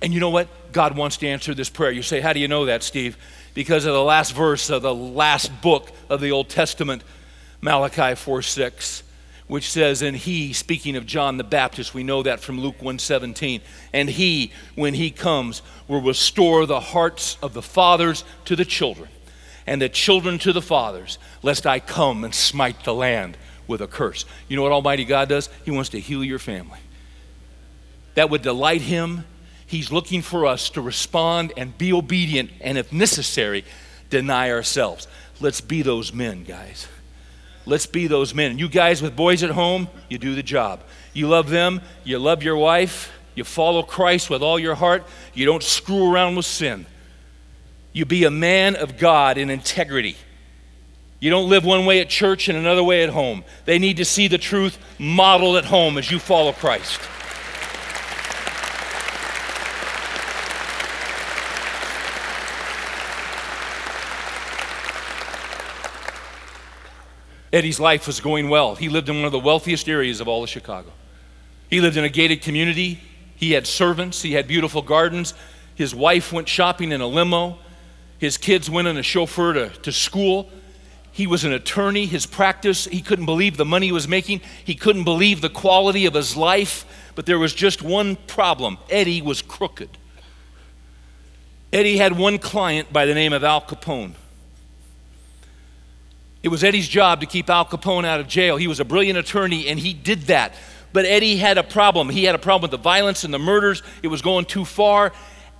And 0.00 0.12
you 0.12 0.20
know 0.20 0.30
what? 0.30 0.72
God 0.72 0.96
wants 0.96 1.18
to 1.18 1.28
answer 1.28 1.54
this 1.54 1.68
prayer. 1.68 1.90
You 1.90 2.02
say, 2.02 2.20
How 2.20 2.32
do 2.32 2.40
you 2.40 2.48
know 2.48 2.64
that, 2.64 2.82
Steve? 2.82 3.16
because 3.54 3.84
of 3.84 3.92
the 3.92 4.02
last 4.02 4.32
verse 4.32 4.70
of 4.70 4.82
the 4.82 4.94
last 4.94 5.60
book 5.60 5.90
of 6.08 6.20
the 6.20 6.32
Old 6.32 6.48
Testament, 6.48 7.02
Malachi 7.60 8.14
4 8.14 8.42
6. 8.42 9.02
which 9.46 9.70
says, 9.70 10.02
And 10.02 10.16
he, 10.16 10.52
speaking 10.52 10.96
of 10.96 11.06
John 11.06 11.36
the 11.36 11.44
Baptist, 11.44 11.94
we 11.94 12.02
know 12.02 12.22
that 12.22 12.40
from 12.40 12.60
Luke 12.60 12.80
1:17, 12.80 13.60
and 13.92 14.08
he, 14.08 14.52
when 14.74 14.94
he 14.94 15.10
comes, 15.10 15.62
will 15.88 16.00
restore 16.00 16.64
the 16.64 16.80
hearts 16.80 17.36
of 17.42 17.52
the 17.52 17.62
fathers 17.62 18.24
to 18.46 18.56
the 18.56 18.64
children, 18.64 19.10
and 19.66 19.82
the 19.82 19.88
children 19.88 20.38
to 20.38 20.52
the 20.52 20.62
fathers, 20.62 21.18
lest 21.42 21.66
I 21.66 21.80
come 21.80 22.24
and 22.24 22.34
smite 22.34 22.84
the 22.84 22.94
land 22.94 23.36
with 23.72 23.80
a 23.80 23.88
curse. 23.88 24.24
You 24.46 24.56
know 24.56 24.62
what 24.62 24.70
Almighty 24.70 25.04
God 25.04 25.28
does? 25.28 25.48
He 25.64 25.72
wants 25.72 25.90
to 25.90 25.98
heal 25.98 26.22
your 26.22 26.38
family. 26.38 26.78
That 28.14 28.30
would 28.30 28.42
delight 28.42 28.82
him. 28.82 29.24
He's 29.66 29.90
looking 29.90 30.22
for 30.22 30.46
us 30.46 30.70
to 30.70 30.80
respond 30.80 31.52
and 31.56 31.76
be 31.76 31.92
obedient, 31.92 32.50
and 32.60 32.78
if 32.78 32.92
necessary, 32.92 33.64
deny 34.10 34.50
ourselves. 34.50 35.08
Let's 35.40 35.60
be 35.60 35.82
those 35.82 36.12
men, 36.12 36.44
guys. 36.44 36.86
Let's 37.64 37.86
be 37.86 38.06
those 38.06 38.34
men. 38.34 38.58
You 38.58 38.68
guys 38.68 39.00
with 39.00 39.16
boys 39.16 39.42
at 39.42 39.50
home, 39.50 39.88
you 40.08 40.18
do 40.18 40.34
the 40.34 40.42
job. 40.42 40.82
You 41.14 41.28
love 41.28 41.48
them, 41.48 41.80
you 42.04 42.18
love 42.18 42.42
your 42.42 42.56
wife, 42.56 43.10
you 43.34 43.44
follow 43.44 43.82
Christ 43.82 44.28
with 44.30 44.42
all 44.42 44.58
your 44.58 44.74
heart, 44.74 45.04
you 45.32 45.46
don't 45.46 45.62
screw 45.62 46.12
around 46.12 46.36
with 46.36 46.46
sin. 46.46 46.86
You 47.92 48.04
be 48.04 48.24
a 48.24 48.30
man 48.30 48.76
of 48.76 48.98
God 48.98 49.38
in 49.38 49.50
integrity. 49.50 50.16
You 51.22 51.30
don't 51.30 51.48
live 51.48 51.64
one 51.64 51.86
way 51.86 52.00
at 52.00 52.08
church 52.08 52.48
and 52.48 52.58
another 52.58 52.82
way 52.82 53.04
at 53.04 53.10
home. 53.10 53.44
They 53.64 53.78
need 53.78 53.98
to 53.98 54.04
see 54.04 54.26
the 54.26 54.38
truth 54.38 54.76
modeled 54.98 55.54
at 55.54 55.66
home 55.66 55.96
as 55.96 56.10
you 56.10 56.18
follow 56.18 56.50
Christ. 56.50 57.00
Eddie's 67.52 67.78
life 67.78 68.08
was 68.08 68.18
going 68.18 68.48
well. 68.48 68.74
He 68.74 68.88
lived 68.88 69.08
in 69.08 69.14
one 69.14 69.24
of 69.24 69.30
the 69.30 69.38
wealthiest 69.38 69.88
areas 69.88 70.20
of 70.20 70.26
all 70.26 70.42
of 70.42 70.48
Chicago. 70.48 70.90
He 71.70 71.80
lived 71.80 71.96
in 71.96 72.02
a 72.02 72.08
gated 72.08 72.42
community. 72.42 72.98
He 73.36 73.52
had 73.52 73.68
servants. 73.68 74.22
He 74.22 74.32
had 74.32 74.48
beautiful 74.48 74.82
gardens. 74.82 75.34
His 75.76 75.94
wife 75.94 76.32
went 76.32 76.48
shopping 76.48 76.90
in 76.90 77.00
a 77.00 77.06
limo. 77.06 77.58
His 78.18 78.36
kids 78.36 78.68
went 78.68 78.88
in 78.88 78.96
a 78.96 79.04
chauffeur 79.04 79.52
to, 79.52 79.68
to 79.82 79.92
school. 79.92 80.50
He 81.12 81.26
was 81.26 81.44
an 81.44 81.52
attorney. 81.52 82.06
His 82.06 82.24
practice, 82.24 82.86
he 82.86 83.02
couldn't 83.02 83.26
believe 83.26 83.58
the 83.58 83.66
money 83.66 83.86
he 83.86 83.92
was 83.92 84.08
making. 84.08 84.40
He 84.64 84.74
couldn't 84.74 85.04
believe 85.04 85.42
the 85.42 85.50
quality 85.50 86.06
of 86.06 86.14
his 86.14 86.36
life. 86.36 86.86
But 87.14 87.26
there 87.26 87.38
was 87.38 87.52
just 87.52 87.82
one 87.82 88.16
problem 88.16 88.78
Eddie 88.88 89.20
was 89.20 89.42
crooked. 89.42 89.90
Eddie 91.72 91.98
had 91.98 92.16
one 92.16 92.38
client 92.38 92.92
by 92.92 93.06
the 93.06 93.14
name 93.14 93.32
of 93.32 93.44
Al 93.44 93.60
Capone. 93.60 94.12
It 96.42 96.48
was 96.48 96.64
Eddie's 96.64 96.88
job 96.88 97.20
to 97.20 97.26
keep 97.26 97.48
Al 97.48 97.64
Capone 97.64 98.04
out 98.04 98.20
of 98.20 98.26
jail. 98.26 98.56
He 98.56 98.66
was 98.66 98.80
a 98.80 98.84
brilliant 98.84 99.18
attorney 99.18 99.68
and 99.68 99.78
he 99.78 99.92
did 99.92 100.22
that. 100.22 100.54
But 100.92 101.04
Eddie 101.04 101.36
had 101.36 101.56
a 101.56 101.62
problem. 101.62 102.10
He 102.10 102.24
had 102.24 102.34
a 102.34 102.38
problem 102.38 102.70
with 102.70 102.72
the 102.72 102.82
violence 102.82 103.24
and 103.24 103.32
the 103.32 103.38
murders. 103.38 103.82
It 104.02 104.08
was 104.08 104.22
going 104.22 104.46
too 104.46 104.64
far. 104.64 105.12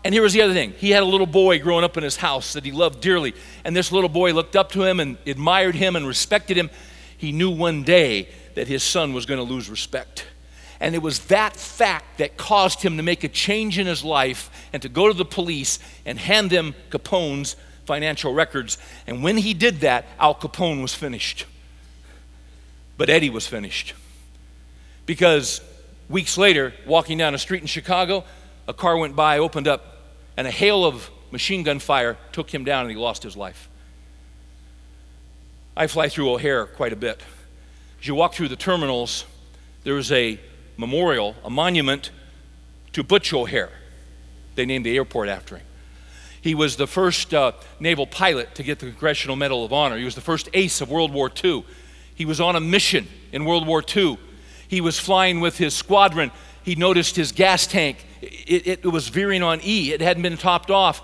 And 0.04 0.12
here 0.12 0.22
was 0.22 0.32
the 0.32 0.42
other 0.42 0.54
thing 0.54 0.72
he 0.78 0.90
had 0.90 1.02
a 1.02 1.06
little 1.06 1.26
boy 1.26 1.60
growing 1.60 1.84
up 1.84 1.96
in 1.96 2.02
his 2.02 2.16
house 2.16 2.54
that 2.54 2.64
he 2.64 2.72
loved 2.72 3.00
dearly. 3.00 3.34
And 3.64 3.76
this 3.76 3.92
little 3.92 4.08
boy 4.08 4.32
looked 4.32 4.56
up 4.56 4.72
to 4.72 4.82
him 4.82 5.00
and 5.00 5.16
admired 5.26 5.74
him 5.74 5.96
and 5.96 6.06
respected 6.06 6.56
him. 6.56 6.70
He 7.16 7.32
knew 7.32 7.50
one 7.50 7.84
day 7.84 8.28
that 8.54 8.66
his 8.66 8.82
son 8.82 9.12
was 9.12 9.26
going 9.26 9.38
to 9.38 9.44
lose 9.44 9.70
respect. 9.70 10.26
And 10.80 10.96
it 10.96 11.02
was 11.02 11.26
that 11.26 11.54
fact 11.54 12.18
that 12.18 12.36
caused 12.36 12.82
him 12.82 12.96
to 12.96 13.04
make 13.04 13.22
a 13.22 13.28
change 13.28 13.78
in 13.78 13.86
his 13.86 14.02
life 14.02 14.50
and 14.72 14.82
to 14.82 14.88
go 14.88 15.06
to 15.06 15.14
the 15.14 15.24
police 15.24 15.78
and 16.04 16.18
hand 16.18 16.50
them 16.50 16.74
Capone's 16.90 17.54
financial 17.84 18.34
records. 18.34 18.78
And 19.06 19.22
when 19.22 19.36
he 19.36 19.54
did 19.54 19.80
that, 19.80 20.06
Al 20.18 20.34
Capone 20.34 20.82
was 20.82 20.92
finished. 20.92 21.46
But 22.96 23.10
Eddie 23.10 23.30
was 23.30 23.46
finished. 23.46 23.94
Because 25.06 25.60
weeks 26.08 26.36
later, 26.36 26.74
walking 26.86 27.18
down 27.18 27.34
a 27.34 27.38
street 27.38 27.60
in 27.60 27.68
Chicago, 27.68 28.24
a 28.66 28.74
car 28.74 28.96
went 28.96 29.14
by, 29.14 29.38
opened 29.38 29.68
up, 29.68 29.91
and 30.42 30.48
a 30.48 30.50
hail 30.50 30.84
of 30.84 31.08
machine 31.30 31.62
gun 31.62 31.78
fire 31.78 32.16
took 32.32 32.52
him 32.52 32.64
down 32.64 32.80
and 32.80 32.90
he 32.90 32.96
lost 32.96 33.22
his 33.22 33.36
life. 33.36 33.68
I 35.76 35.86
fly 35.86 36.08
through 36.08 36.32
O'Hare 36.32 36.66
quite 36.66 36.92
a 36.92 36.96
bit. 36.96 37.22
As 38.00 38.08
you 38.08 38.16
walk 38.16 38.34
through 38.34 38.48
the 38.48 38.56
terminals, 38.56 39.24
there 39.84 39.96
is 39.98 40.10
a 40.10 40.40
memorial, 40.76 41.36
a 41.44 41.48
monument 41.48 42.10
to 42.92 43.04
Butch 43.04 43.32
O'Hare. 43.32 43.70
They 44.56 44.66
named 44.66 44.84
the 44.84 44.96
airport 44.96 45.28
after 45.28 45.58
him. 45.58 45.66
He 46.40 46.56
was 46.56 46.74
the 46.74 46.88
first 46.88 47.32
uh, 47.32 47.52
naval 47.78 48.08
pilot 48.08 48.56
to 48.56 48.64
get 48.64 48.80
the 48.80 48.86
Congressional 48.86 49.36
Medal 49.36 49.64
of 49.64 49.72
Honor. 49.72 49.96
He 49.96 50.04
was 50.04 50.16
the 50.16 50.20
first 50.20 50.48
ace 50.54 50.80
of 50.80 50.90
World 50.90 51.12
War 51.12 51.30
II. 51.44 51.64
He 52.16 52.24
was 52.24 52.40
on 52.40 52.56
a 52.56 52.60
mission 52.60 53.06
in 53.30 53.44
World 53.44 53.64
War 53.64 53.80
II. 53.96 54.18
He 54.66 54.80
was 54.80 54.98
flying 54.98 55.38
with 55.38 55.58
his 55.58 55.72
squadron. 55.72 56.32
He 56.64 56.74
noticed 56.74 57.16
his 57.16 57.32
gas 57.32 57.66
tank. 57.66 58.04
It, 58.20 58.66
it, 58.66 58.80
it 58.84 58.88
was 58.88 59.08
veering 59.08 59.42
on 59.42 59.60
E, 59.62 59.92
it 59.92 60.00
hadn't 60.00 60.22
been 60.22 60.36
topped 60.36 60.70
off. 60.70 61.02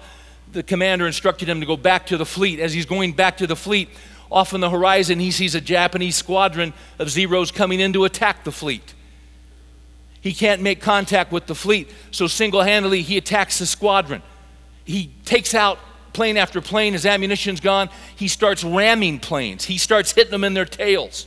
The 0.53 0.63
commander 0.63 1.07
instructed 1.07 1.49
him 1.49 1.61
to 1.61 1.67
go 1.67 1.77
back 1.77 2.07
to 2.07 2.17
the 2.17 2.27
fleet. 2.27 2.61
As 2.61 2.73
he's 2.73 2.87
going 2.87 3.13
back 3.13 3.37
to 3.39 3.47
the 3.47 3.57
fleet, 3.57 3.91
off 4.31 4.55
on 4.55 4.61
the 4.61 4.71
horizon, 4.71 5.19
he 5.19 5.31
sees 5.31 5.55
a 5.55 5.61
Japanese 5.61 6.17
squadron 6.17 6.73
of 6.99 7.11
Zeros 7.11 7.51
coming 7.51 7.81
in 7.81 7.93
to 7.95 8.05
attack 8.05 8.45
the 8.45 8.53
fleet. 8.53 8.95
He 10.21 10.33
can't 10.33 10.63
make 10.63 10.81
contact 10.81 11.33
with 11.33 11.47
the 11.47 11.55
fleet, 11.55 11.91
so 12.11 12.27
single 12.27 12.63
handedly 12.63 13.03
he 13.03 13.17
attacks 13.17 13.59
the 13.59 13.67
squadron 13.67 14.23
he 14.89 15.11
takes 15.27 15.55
out 15.55 15.79
plane 16.15 16.39
after 16.39 16.63
plane, 16.63 16.95
his 16.95 17.05
ammunition's 17.05 17.61
gone. 17.61 17.91
He 18.17 18.27
starts 18.27 18.65
ramming 18.65 19.21
planes, 19.21 19.65
he 19.67 19.77
starts 19.77 20.13
hitting 20.13 20.31
them 20.31 20.45
in 20.45 20.55
their 20.55 20.65
tails. 20.65 21.27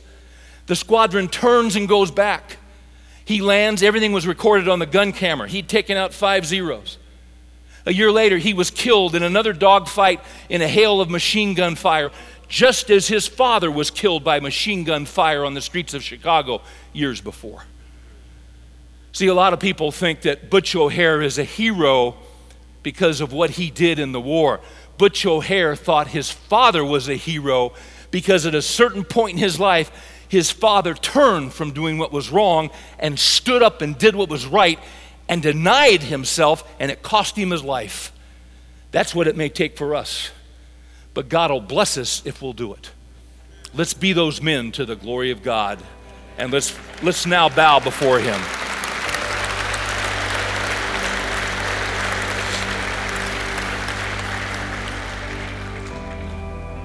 The 0.66 0.74
squadron 0.74 1.28
turns 1.28 1.76
and 1.76 1.88
goes 1.88 2.10
back. 2.10 2.56
He 3.24 3.40
lands, 3.40 3.82
everything 3.82 4.12
was 4.12 4.26
recorded 4.26 4.68
on 4.68 4.78
the 4.78 4.86
gun 4.86 5.12
camera. 5.12 5.48
He'd 5.48 5.68
taken 5.68 5.96
out 5.96 6.12
five 6.12 6.44
zeros. 6.44 6.98
A 7.84 7.92
year 7.92 8.12
later, 8.12 8.38
he 8.38 8.54
was 8.54 8.70
killed 8.70 9.14
in 9.14 9.22
another 9.22 9.52
dogfight 9.52 10.20
in 10.48 10.62
a 10.62 10.68
hail 10.68 11.00
of 11.00 11.10
machine 11.10 11.54
gun 11.54 11.74
fire, 11.74 12.10
just 12.48 12.90
as 12.90 13.08
his 13.08 13.26
father 13.26 13.70
was 13.70 13.90
killed 13.90 14.22
by 14.22 14.38
machine 14.40 14.84
gun 14.84 15.04
fire 15.04 15.44
on 15.44 15.54
the 15.54 15.60
streets 15.60 15.94
of 15.94 16.02
Chicago 16.02 16.60
years 16.92 17.20
before. 17.20 17.64
See, 19.12 19.26
a 19.26 19.34
lot 19.34 19.52
of 19.52 19.60
people 19.60 19.92
think 19.92 20.22
that 20.22 20.48
Butch 20.48 20.74
O'Hare 20.74 21.20
is 21.22 21.38
a 21.38 21.44
hero 21.44 22.16
because 22.82 23.20
of 23.20 23.32
what 23.32 23.50
he 23.50 23.70
did 23.70 23.98
in 23.98 24.12
the 24.12 24.20
war. 24.20 24.60
Butch 24.96 25.26
O'Hare 25.26 25.76
thought 25.76 26.08
his 26.08 26.30
father 26.30 26.84
was 26.84 27.08
a 27.08 27.14
hero 27.14 27.72
because 28.10 28.46
at 28.46 28.54
a 28.54 28.62
certain 28.62 29.04
point 29.04 29.34
in 29.34 29.38
his 29.38 29.58
life, 29.58 29.90
his 30.32 30.50
father 30.50 30.94
turned 30.94 31.52
from 31.52 31.72
doing 31.72 31.98
what 31.98 32.10
was 32.10 32.30
wrong 32.30 32.70
and 32.98 33.18
stood 33.18 33.62
up 33.62 33.82
and 33.82 33.98
did 33.98 34.16
what 34.16 34.30
was 34.30 34.46
right 34.46 34.78
and 35.28 35.42
denied 35.42 36.04
himself, 36.04 36.66
and 36.80 36.90
it 36.90 37.02
cost 37.02 37.36
him 37.36 37.50
his 37.50 37.62
life. 37.62 38.14
That's 38.92 39.14
what 39.14 39.28
it 39.28 39.36
may 39.36 39.50
take 39.50 39.76
for 39.76 39.94
us. 39.94 40.30
But 41.12 41.28
God 41.28 41.50
will 41.50 41.60
bless 41.60 41.98
us 41.98 42.22
if 42.24 42.40
we'll 42.40 42.54
do 42.54 42.72
it. 42.72 42.92
Let's 43.74 43.92
be 43.92 44.14
those 44.14 44.40
men 44.40 44.72
to 44.72 44.86
the 44.86 44.96
glory 44.96 45.32
of 45.32 45.42
God. 45.42 45.78
And 46.38 46.50
let's, 46.50 46.74
let's 47.02 47.26
now 47.26 47.50
bow 47.50 47.80
before 47.80 48.18
Him. 48.18 48.40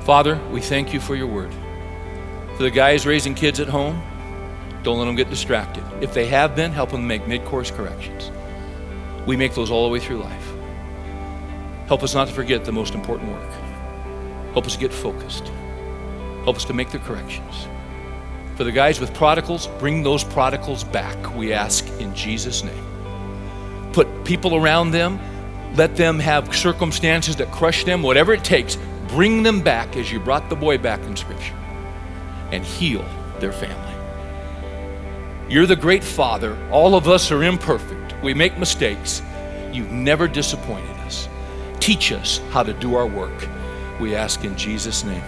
Father, 0.04 0.38
we 0.52 0.60
thank 0.60 0.94
you 0.94 1.00
for 1.00 1.16
your 1.16 1.28
word. 1.28 1.54
For 2.58 2.64
the 2.64 2.72
guys 2.72 3.06
raising 3.06 3.36
kids 3.36 3.60
at 3.60 3.68
home, 3.68 4.02
don't 4.84 4.98
let 4.98 5.06
them 5.06 5.16
get 5.16 5.30
distracted. 5.30 5.84
If 6.02 6.14
they 6.14 6.26
have 6.26 6.56
been, 6.56 6.72
help 6.72 6.90
them 6.92 7.08
make 7.08 7.28
mid 7.28 7.46
course 7.46 7.70
corrections. 7.70 8.32
We 9.26 9.38
make 9.38 9.54
those 9.54 9.70
all 9.70 9.86
the 9.86 9.94
way 9.94 10.00
through 10.00 10.18
life. 10.18 10.52
Help 11.88 12.04
us 12.04 12.16
not 12.16 12.28
to 12.28 12.34
forget 12.34 12.66
the 12.66 12.72
most 12.72 12.96
important 12.96 13.32
work. 13.32 13.52
Help 14.54 14.66
us 14.66 14.76
get 14.76 14.92
focused. 14.92 15.52
Help 16.44 16.56
us 16.56 16.66
to 16.66 16.74
make 16.74 16.90
the 16.90 17.00
corrections. 17.00 17.68
For 18.56 18.64
the 18.64 18.72
guys 18.72 19.00
with 19.00 19.14
prodigals, 19.14 19.68
bring 19.80 20.02
those 20.02 20.24
prodigals 20.24 20.84
back, 20.84 21.36
we 21.36 21.54
ask 21.54 21.88
in 22.00 22.16
Jesus' 22.16 22.64
name. 22.64 23.92
Put 23.94 24.26
people 24.26 24.56
around 24.56 24.92
them, 24.92 25.20
let 25.76 25.96
them 25.96 26.20
have 26.20 26.56
circumstances 26.56 27.36
that 27.36 27.52
crush 27.52 27.84
them, 27.84 28.02
whatever 28.02 28.34
it 28.34 28.44
takes, 28.44 28.78
Bring 29.08 29.42
them 29.44 29.62
back 29.62 29.96
as 29.96 30.12
you 30.12 30.20
brought 30.20 30.50
the 30.50 30.56
boy 30.56 30.78
back 30.78 31.00
in 31.04 31.16
Scripture 31.16 31.54
and 32.52 32.64
heal 32.64 33.06
their 33.40 33.52
family. 33.52 33.94
You're 35.50 35.66
the 35.66 35.76
great 35.76 36.04
Father. 36.04 36.58
All 36.72 36.96
of 36.96 37.08
us 37.08 37.32
are 37.32 37.44
imperfect. 37.44 38.16
We 38.22 38.34
make 38.34 38.58
mistakes. 38.58 39.22
You've 39.72 39.92
never 39.92 40.28
disappointed 40.28 40.96
us. 40.98 41.30
Teach 41.80 42.12
us 42.12 42.40
how 42.50 42.64
to 42.64 42.74
do 42.74 42.96
our 42.96 43.08
work. 43.08 43.48
We 44.00 44.16
ask 44.16 44.44
in 44.44 44.58
Jesus' 44.58 45.04
name. 45.04 45.24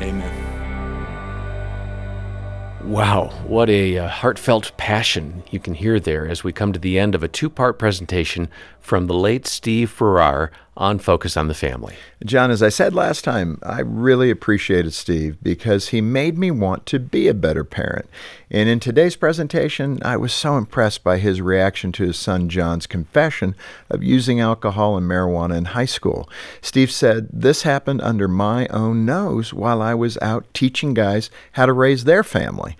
Amen. 0.00 0.48
Wow, 2.84 3.32
what 3.44 3.68
a 3.68 3.98
uh, 3.98 4.08
heartfelt 4.08 4.74
passion 4.76 5.42
you 5.50 5.58
can 5.60 5.74
hear 5.74 6.00
there 6.00 6.26
as 6.26 6.44
we 6.44 6.52
come 6.52 6.72
to 6.72 6.78
the 6.78 6.98
end 6.98 7.14
of 7.14 7.22
a 7.22 7.28
two 7.28 7.50
part 7.50 7.78
presentation 7.78 8.48
from 8.80 9.06
the 9.06 9.14
late 9.14 9.46
Steve 9.46 9.90
Farrar 9.90 10.50
on 10.78 11.00
Focus 11.00 11.36
on 11.36 11.48
the 11.48 11.54
Family. 11.54 11.96
John, 12.24 12.52
as 12.52 12.62
I 12.62 12.68
said 12.68 12.94
last 12.94 13.24
time, 13.24 13.58
I 13.64 13.80
really 13.80 14.30
appreciated 14.30 14.94
Steve 14.94 15.36
because 15.42 15.88
he 15.88 16.00
made 16.00 16.38
me 16.38 16.52
want 16.52 16.86
to 16.86 17.00
be 17.00 17.26
a 17.26 17.34
better 17.34 17.64
parent. 17.64 18.08
And 18.48 18.68
in 18.68 18.78
today's 18.78 19.16
presentation, 19.16 19.98
I 20.04 20.16
was 20.16 20.32
so 20.32 20.56
impressed 20.56 21.02
by 21.02 21.18
his 21.18 21.40
reaction 21.40 21.90
to 21.92 22.04
his 22.04 22.16
son 22.16 22.48
John's 22.48 22.86
confession 22.86 23.56
of 23.90 24.04
using 24.04 24.40
alcohol 24.40 24.96
and 24.96 25.06
marijuana 25.06 25.58
in 25.58 25.64
high 25.66 25.84
school. 25.84 26.30
Steve 26.62 26.92
said, 26.92 27.28
This 27.32 27.62
happened 27.62 28.00
under 28.00 28.28
my 28.28 28.68
own 28.68 29.04
nose 29.04 29.52
while 29.52 29.82
I 29.82 29.94
was 29.94 30.16
out 30.22 30.46
teaching 30.54 30.94
guys 30.94 31.28
how 31.52 31.66
to 31.66 31.72
raise 31.72 32.04
their 32.04 32.22
family. 32.22 32.76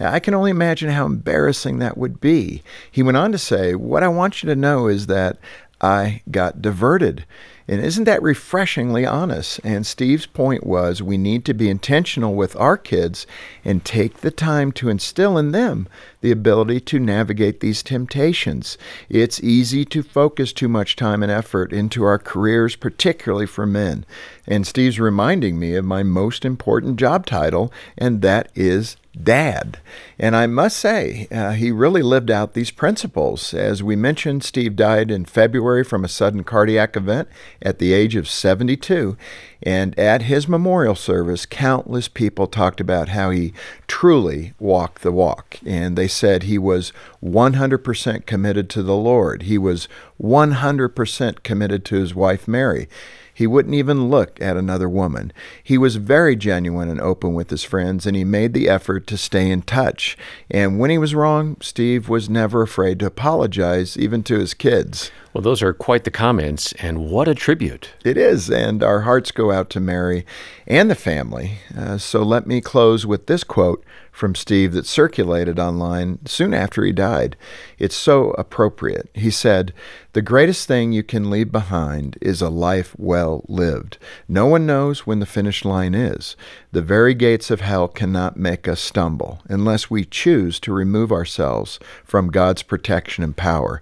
I 0.00 0.20
can 0.20 0.34
only 0.34 0.50
imagine 0.50 0.90
how 0.90 1.06
embarrassing 1.06 1.78
that 1.78 1.98
would 1.98 2.20
be. 2.20 2.62
He 2.90 3.02
went 3.02 3.16
on 3.16 3.32
to 3.32 3.38
say, 3.38 3.74
What 3.74 4.02
I 4.02 4.08
want 4.08 4.42
you 4.42 4.48
to 4.48 4.54
know 4.54 4.86
is 4.86 5.06
that 5.06 5.38
I 5.80 6.22
got 6.30 6.60
diverted. 6.60 7.24
And 7.70 7.82
isn't 7.82 8.04
that 8.04 8.22
refreshingly 8.22 9.04
honest? 9.04 9.60
And 9.62 9.86
Steve's 9.86 10.24
point 10.24 10.66
was 10.66 11.02
we 11.02 11.18
need 11.18 11.44
to 11.44 11.54
be 11.54 11.68
intentional 11.68 12.34
with 12.34 12.56
our 12.56 12.78
kids 12.78 13.26
and 13.62 13.84
take 13.84 14.18
the 14.18 14.30
time 14.30 14.72
to 14.72 14.88
instill 14.88 15.36
in 15.36 15.52
them 15.52 15.86
the 16.22 16.30
ability 16.30 16.80
to 16.80 16.98
navigate 16.98 17.60
these 17.60 17.82
temptations. 17.82 18.78
It's 19.10 19.42
easy 19.42 19.84
to 19.84 20.02
focus 20.02 20.54
too 20.54 20.68
much 20.68 20.96
time 20.96 21.22
and 21.22 21.30
effort 21.30 21.72
into 21.72 22.04
our 22.04 22.18
careers, 22.18 22.74
particularly 22.74 23.46
for 23.46 23.66
men. 23.66 24.06
And 24.46 24.66
Steve's 24.66 24.98
reminding 24.98 25.58
me 25.58 25.74
of 25.74 25.84
my 25.84 26.02
most 26.02 26.46
important 26.46 26.98
job 26.98 27.26
title, 27.26 27.70
and 27.98 28.22
that 28.22 28.50
is 28.54 28.96
dad. 29.22 29.78
And 30.18 30.34
I 30.34 30.46
must 30.46 30.78
say, 30.78 31.28
uh, 31.30 31.52
he 31.52 31.70
really 31.70 32.02
lived 32.02 32.30
out 32.30 32.54
these 32.54 32.70
principles. 32.70 33.54
As 33.54 33.82
we 33.82 33.96
mentioned, 33.96 34.42
Steve 34.42 34.76
died 34.76 35.10
in 35.10 35.24
February 35.24 35.84
from 35.84 36.04
a 36.04 36.08
sudden 36.08 36.44
cardiac 36.44 36.96
event 36.96 37.28
at 37.62 37.78
the 37.78 37.92
age 37.92 38.16
of 38.16 38.28
72. 38.28 39.16
And 39.62 39.98
at 39.98 40.22
his 40.22 40.48
memorial 40.48 40.94
service, 40.94 41.46
countless 41.46 42.08
people 42.08 42.46
talked 42.46 42.80
about 42.80 43.10
how 43.10 43.30
he 43.30 43.52
truly 43.86 44.54
walked 44.58 45.02
the 45.02 45.12
walk. 45.12 45.58
And 45.64 45.96
they 45.96 46.08
said 46.08 46.42
he 46.42 46.58
was 46.58 46.92
100% 47.22 48.26
committed 48.26 48.70
to 48.70 48.82
the 48.82 48.96
Lord, 48.96 49.42
he 49.42 49.58
was 49.58 49.88
100% 50.20 51.42
committed 51.42 51.84
to 51.84 51.96
his 51.96 52.14
wife, 52.14 52.48
Mary. 52.48 52.88
He 53.38 53.46
wouldn't 53.46 53.76
even 53.76 54.08
look 54.08 54.42
at 54.42 54.56
another 54.56 54.88
woman. 54.88 55.32
He 55.62 55.78
was 55.78 55.94
very 55.94 56.34
genuine 56.34 56.88
and 56.88 57.00
open 57.00 57.34
with 57.34 57.50
his 57.50 57.62
friends, 57.62 58.04
and 58.04 58.16
he 58.16 58.24
made 58.24 58.52
the 58.52 58.68
effort 58.68 59.06
to 59.06 59.16
stay 59.16 59.48
in 59.48 59.62
touch. 59.62 60.18
And 60.50 60.80
when 60.80 60.90
he 60.90 60.98
was 60.98 61.14
wrong, 61.14 61.56
Steve 61.60 62.08
was 62.08 62.28
never 62.28 62.62
afraid 62.62 62.98
to 62.98 63.06
apologize, 63.06 63.96
even 63.96 64.24
to 64.24 64.40
his 64.40 64.54
kids. 64.54 65.12
Well, 65.38 65.44
those 65.44 65.62
are 65.62 65.72
quite 65.72 66.02
the 66.02 66.10
comments, 66.10 66.72
and 66.80 67.08
what 67.08 67.28
a 67.28 67.34
tribute. 67.36 67.90
It 68.04 68.16
is, 68.16 68.50
and 68.50 68.82
our 68.82 69.02
hearts 69.02 69.30
go 69.30 69.52
out 69.52 69.70
to 69.70 69.78
Mary 69.78 70.26
and 70.66 70.90
the 70.90 70.96
family. 70.96 71.58
Uh, 71.78 71.96
so 71.96 72.24
let 72.24 72.48
me 72.48 72.60
close 72.60 73.06
with 73.06 73.28
this 73.28 73.44
quote 73.44 73.84
from 74.10 74.34
Steve 74.34 74.72
that 74.72 74.84
circulated 74.84 75.60
online 75.60 76.18
soon 76.26 76.52
after 76.52 76.84
he 76.84 76.90
died. 76.90 77.36
It's 77.78 77.94
so 77.94 78.30
appropriate. 78.30 79.10
He 79.14 79.30
said, 79.30 79.72
The 80.12 80.22
greatest 80.22 80.66
thing 80.66 80.90
you 80.90 81.04
can 81.04 81.30
leave 81.30 81.52
behind 81.52 82.18
is 82.20 82.42
a 82.42 82.48
life 82.48 82.96
well 82.98 83.44
lived. 83.46 83.98
No 84.26 84.46
one 84.46 84.66
knows 84.66 85.06
when 85.06 85.20
the 85.20 85.24
finish 85.24 85.64
line 85.64 85.94
is. 85.94 86.34
The 86.72 86.82
very 86.82 87.14
gates 87.14 87.48
of 87.48 87.60
hell 87.60 87.86
cannot 87.86 88.36
make 88.36 88.66
us 88.66 88.80
stumble 88.80 89.40
unless 89.48 89.88
we 89.88 90.04
choose 90.04 90.58
to 90.60 90.72
remove 90.72 91.12
ourselves 91.12 91.78
from 92.02 92.32
God's 92.32 92.64
protection 92.64 93.22
and 93.22 93.36
power 93.36 93.80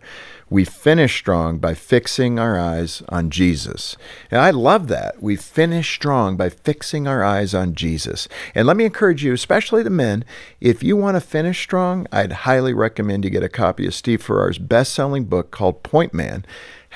we 0.48 0.64
finish 0.64 1.16
strong 1.16 1.58
by 1.58 1.74
fixing 1.74 2.38
our 2.38 2.58
eyes 2.58 3.02
on 3.08 3.30
Jesus. 3.30 3.96
And 4.30 4.40
I 4.40 4.50
love 4.50 4.86
that. 4.88 5.20
We 5.20 5.34
finish 5.34 5.92
strong 5.92 6.36
by 6.36 6.50
fixing 6.50 7.08
our 7.08 7.24
eyes 7.24 7.52
on 7.52 7.74
Jesus. 7.74 8.28
And 8.54 8.66
let 8.66 8.76
me 8.76 8.84
encourage 8.84 9.24
you, 9.24 9.32
especially 9.32 9.82
the 9.82 9.90
men, 9.90 10.24
if 10.60 10.84
you 10.84 10.96
want 10.96 11.16
to 11.16 11.20
finish 11.20 11.60
strong, 11.60 12.06
I'd 12.12 12.32
highly 12.32 12.72
recommend 12.72 13.24
you 13.24 13.30
get 13.30 13.42
a 13.42 13.48
copy 13.48 13.86
of 13.86 13.94
Steve 13.94 14.22
Farrar's 14.22 14.58
best 14.58 14.92
selling 14.92 15.24
book 15.24 15.50
called 15.50 15.82
Point 15.82 16.14
Man 16.14 16.44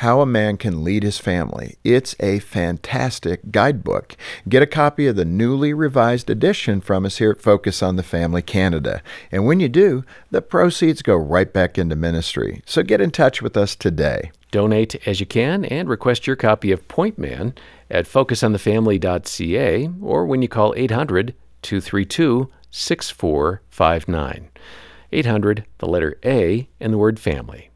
how 0.01 0.23
a 0.23 0.27
Man 0.27 0.57
Can 0.57 0.83
Lead 0.83 1.03
His 1.03 1.19
Family. 1.19 1.77
It's 1.85 2.17
a 2.21 2.39
fantastic 2.39 3.51
guidebook. 3.51 4.17
Get 4.49 4.63
a 4.63 4.67
copy 4.67 5.07
of 5.07 5.17
the 5.17 5.27
newly 5.27 5.75
revised 5.75 6.31
edition 6.31 6.81
from 6.81 7.05
us 7.05 7.19
here 7.19 7.33
at 7.33 7.43
Focus 7.43 7.83
on 7.83 7.97
the 7.97 8.03
Family 8.03 8.41
Canada. 8.41 9.03
And 9.31 9.45
when 9.45 9.61
you 9.61 9.69
do, 9.69 10.03
the 10.31 10.41
proceeds 10.41 11.03
go 11.03 11.17
right 11.17 11.53
back 11.53 11.77
into 11.77 11.97
ministry. 11.97 12.63
So 12.65 12.83
get 12.83 13.03
in 13.03 13.11
touch 13.11 13.43
with 13.43 13.59
us 13.59 13.77
today. 13.77 14.31
Donate 14.51 15.07
as 15.07 15.21
you 15.21 15.27
can 15.27 15.67
and 15.67 15.87
request 15.87 16.27
your 16.27 16.37
copy 16.37 16.73
of 16.73 16.89
Point 16.89 17.19
Man 17.19 17.55
at 17.91 18.07
focusonthefamily.ca 18.07 19.91
or 20.01 20.25
when 20.25 20.41
you 20.41 20.49
call 20.49 20.73
800 20.79 21.35
232 21.61 22.51
6459. 22.71 24.49
800, 25.13 25.65
the 25.77 25.87
letter 25.87 26.19
A, 26.25 26.69
and 26.81 26.93
the 26.95 26.99
word 26.99 27.21
family. 27.21 27.70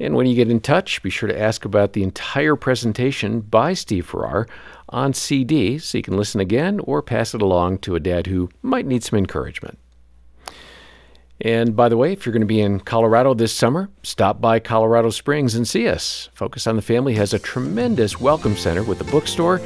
And 0.00 0.14
when 0.14 0.26
you 0.26 0.36
get 0.36 0.50
in 0.50 0.60
touch, 0.60 1.02
be 1.02 1.10
sure 1.10 1.28
to 1.28 1.38
ask 1.38 1.64
about 1.64 1.92
the 1.92 2.02
entire 2.02 2.56
presentation 2.56 3.40
by 3.40 3.74
Steve 3.74 4.06
Farrar 4.06 4.46
on 4.88 5.12
CD 5.12 5.78
so 5.78 5.98
you 5.98 6.02
can 6.02 6.16
listen 6.16 6.40
again 6.40 6.80
or 6.80 7.02
pass 7.02 7.34
it 7.34 7.42
along 7.42 7.78
to 7.78 7.96
a 7.96 8.00
dad 8.00 8.26
who 8.26 8.48
might 8.62 8.86
need 8.86 9.02
some 9.02 9.18
encouragement. 9.18 9.78
And 11.40 11.76
by 11.76 11.88
the 11.88 11.96
way, 11.96 12.12
if 12.12 12.26
you're 12.26 12.32
going 12.32 12.40
to 12.40 12.46
be 12.46 12.60
in 12.60 12.80
Colorado 12.80 13.32
this 13.32 13.52
summer, 13.52 13.90
stop 14.02 14.40
by 14.40 14.58
Colorado 14.58 15.10
Springs 15.10 15.54
and 15.54 15.66
see 15.66 15.86
us. 15.86 16.28
Focus 16.32 16.66
on 16.66 16.76
the 16.76 16.82
Family 16.82 17.14
has 17.14 17.32
a 17.32 17.38
tremendous 17.38 18.20
welcome 18.20 18.56
center 18.56 18.82
with 18.82 19.00
a 19.00 19.04
bookstore 19.04 19.60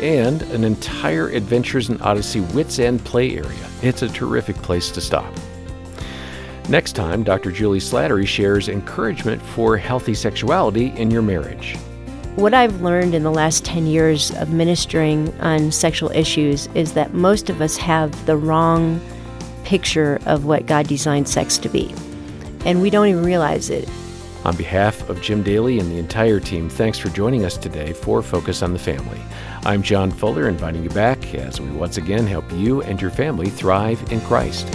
and 0.00 0.42
an 0.42 0.64
entire 0.64 1.28
Adventures 1.28 1.90
in 1.90 2.00
Odyssey 2.00 2.40
Whit's 2.40 2.78
End 2.78 3.04
play 3.04 3.36
area. 3.36 3.70
It's 3.82 4.02
a 4.02 4.08
terrific 4.08 4.56
place 4.56 4.90
to 4.92 5.00
stop. 5.00 5.34
Next 6.68 6.92
time, 6.92 7.22
Dr. 7.22 7.50
Julie 7.50 7.78
Slattery 7.78 8.26
shares 8.26 8.68
encouragement 8.68 9.40
for 9.40 9.78
healthy 9.78 10.12
sexuality 10.12 10.88
in 10.96 11.10
your 11.10 11.22
marriage. 11.22 11.76
What 12.36 12.52
I've 12.52 12.82
learned 12.82 13.14
in 13.14 13.22
the 13.22 13.30
last 13.30 13.64
10 13.64 13.86
years 13.86 14.30
of 14.32 14.52
ministering 14.52 15.32
on 15.40 15.72
sexual 15.72 16.10
issues 16.10 16.68
is 16.74 16.92
that 16.92 17.14
most 17.14 17.48
of 17.48 17.62
us 17.62 17.78
have 17.78 18.26
the 18.26 18.36
wrong 18.36 19.00
picture 19.64 20.20
of 20.26 20.44
what 20.44 20.66
God 20.66 20.86
designed 20.86 21.26
sex 21.26 21.56
to 21.58 21.70
be, 21.70 21.94
and 22.66 22.82
we 22.82 22.90
don't 22.90 23.08
even 23.08 23.24
realize 23.24 23.70
it. 23.70 23.88
On 24.44 24.54
behalf 24.54 25.08
of 25.08 25.22
Jim 25.22 25.42
Daly 25.42 25.78
and 25.78 25.90
the 25.90 25.98
entire 25.98 26.38
team, 26.38 26.68
thanks 26.68 26.98
for 26.98 27.08
joining 27.08 27.46
us 27.46 27.56
today 27.56 27.94
for 27.94 28.22
Focus 28.22 28.62
on 28.62 28.74
the 28.74 28.78
Family. 28.78 29.20
I'm 29.64 29.82
John 29.82 30.10
Fuller, 30.10 30.48
inviting 30.48 30.84
you 30.84 30.90
back 30.90 31.34
as 31.34 31.62
we 31.62 31.70
once 31.70 31.96
again 31.96 32.26
help 32.26 32.44
you 32.52 32.82
and 32.82 33.00
your 33.00 33.10
family 33.10 33.48
thrive 33.48 34.12
in 34.12 34.20
Christ. 34.20 34.68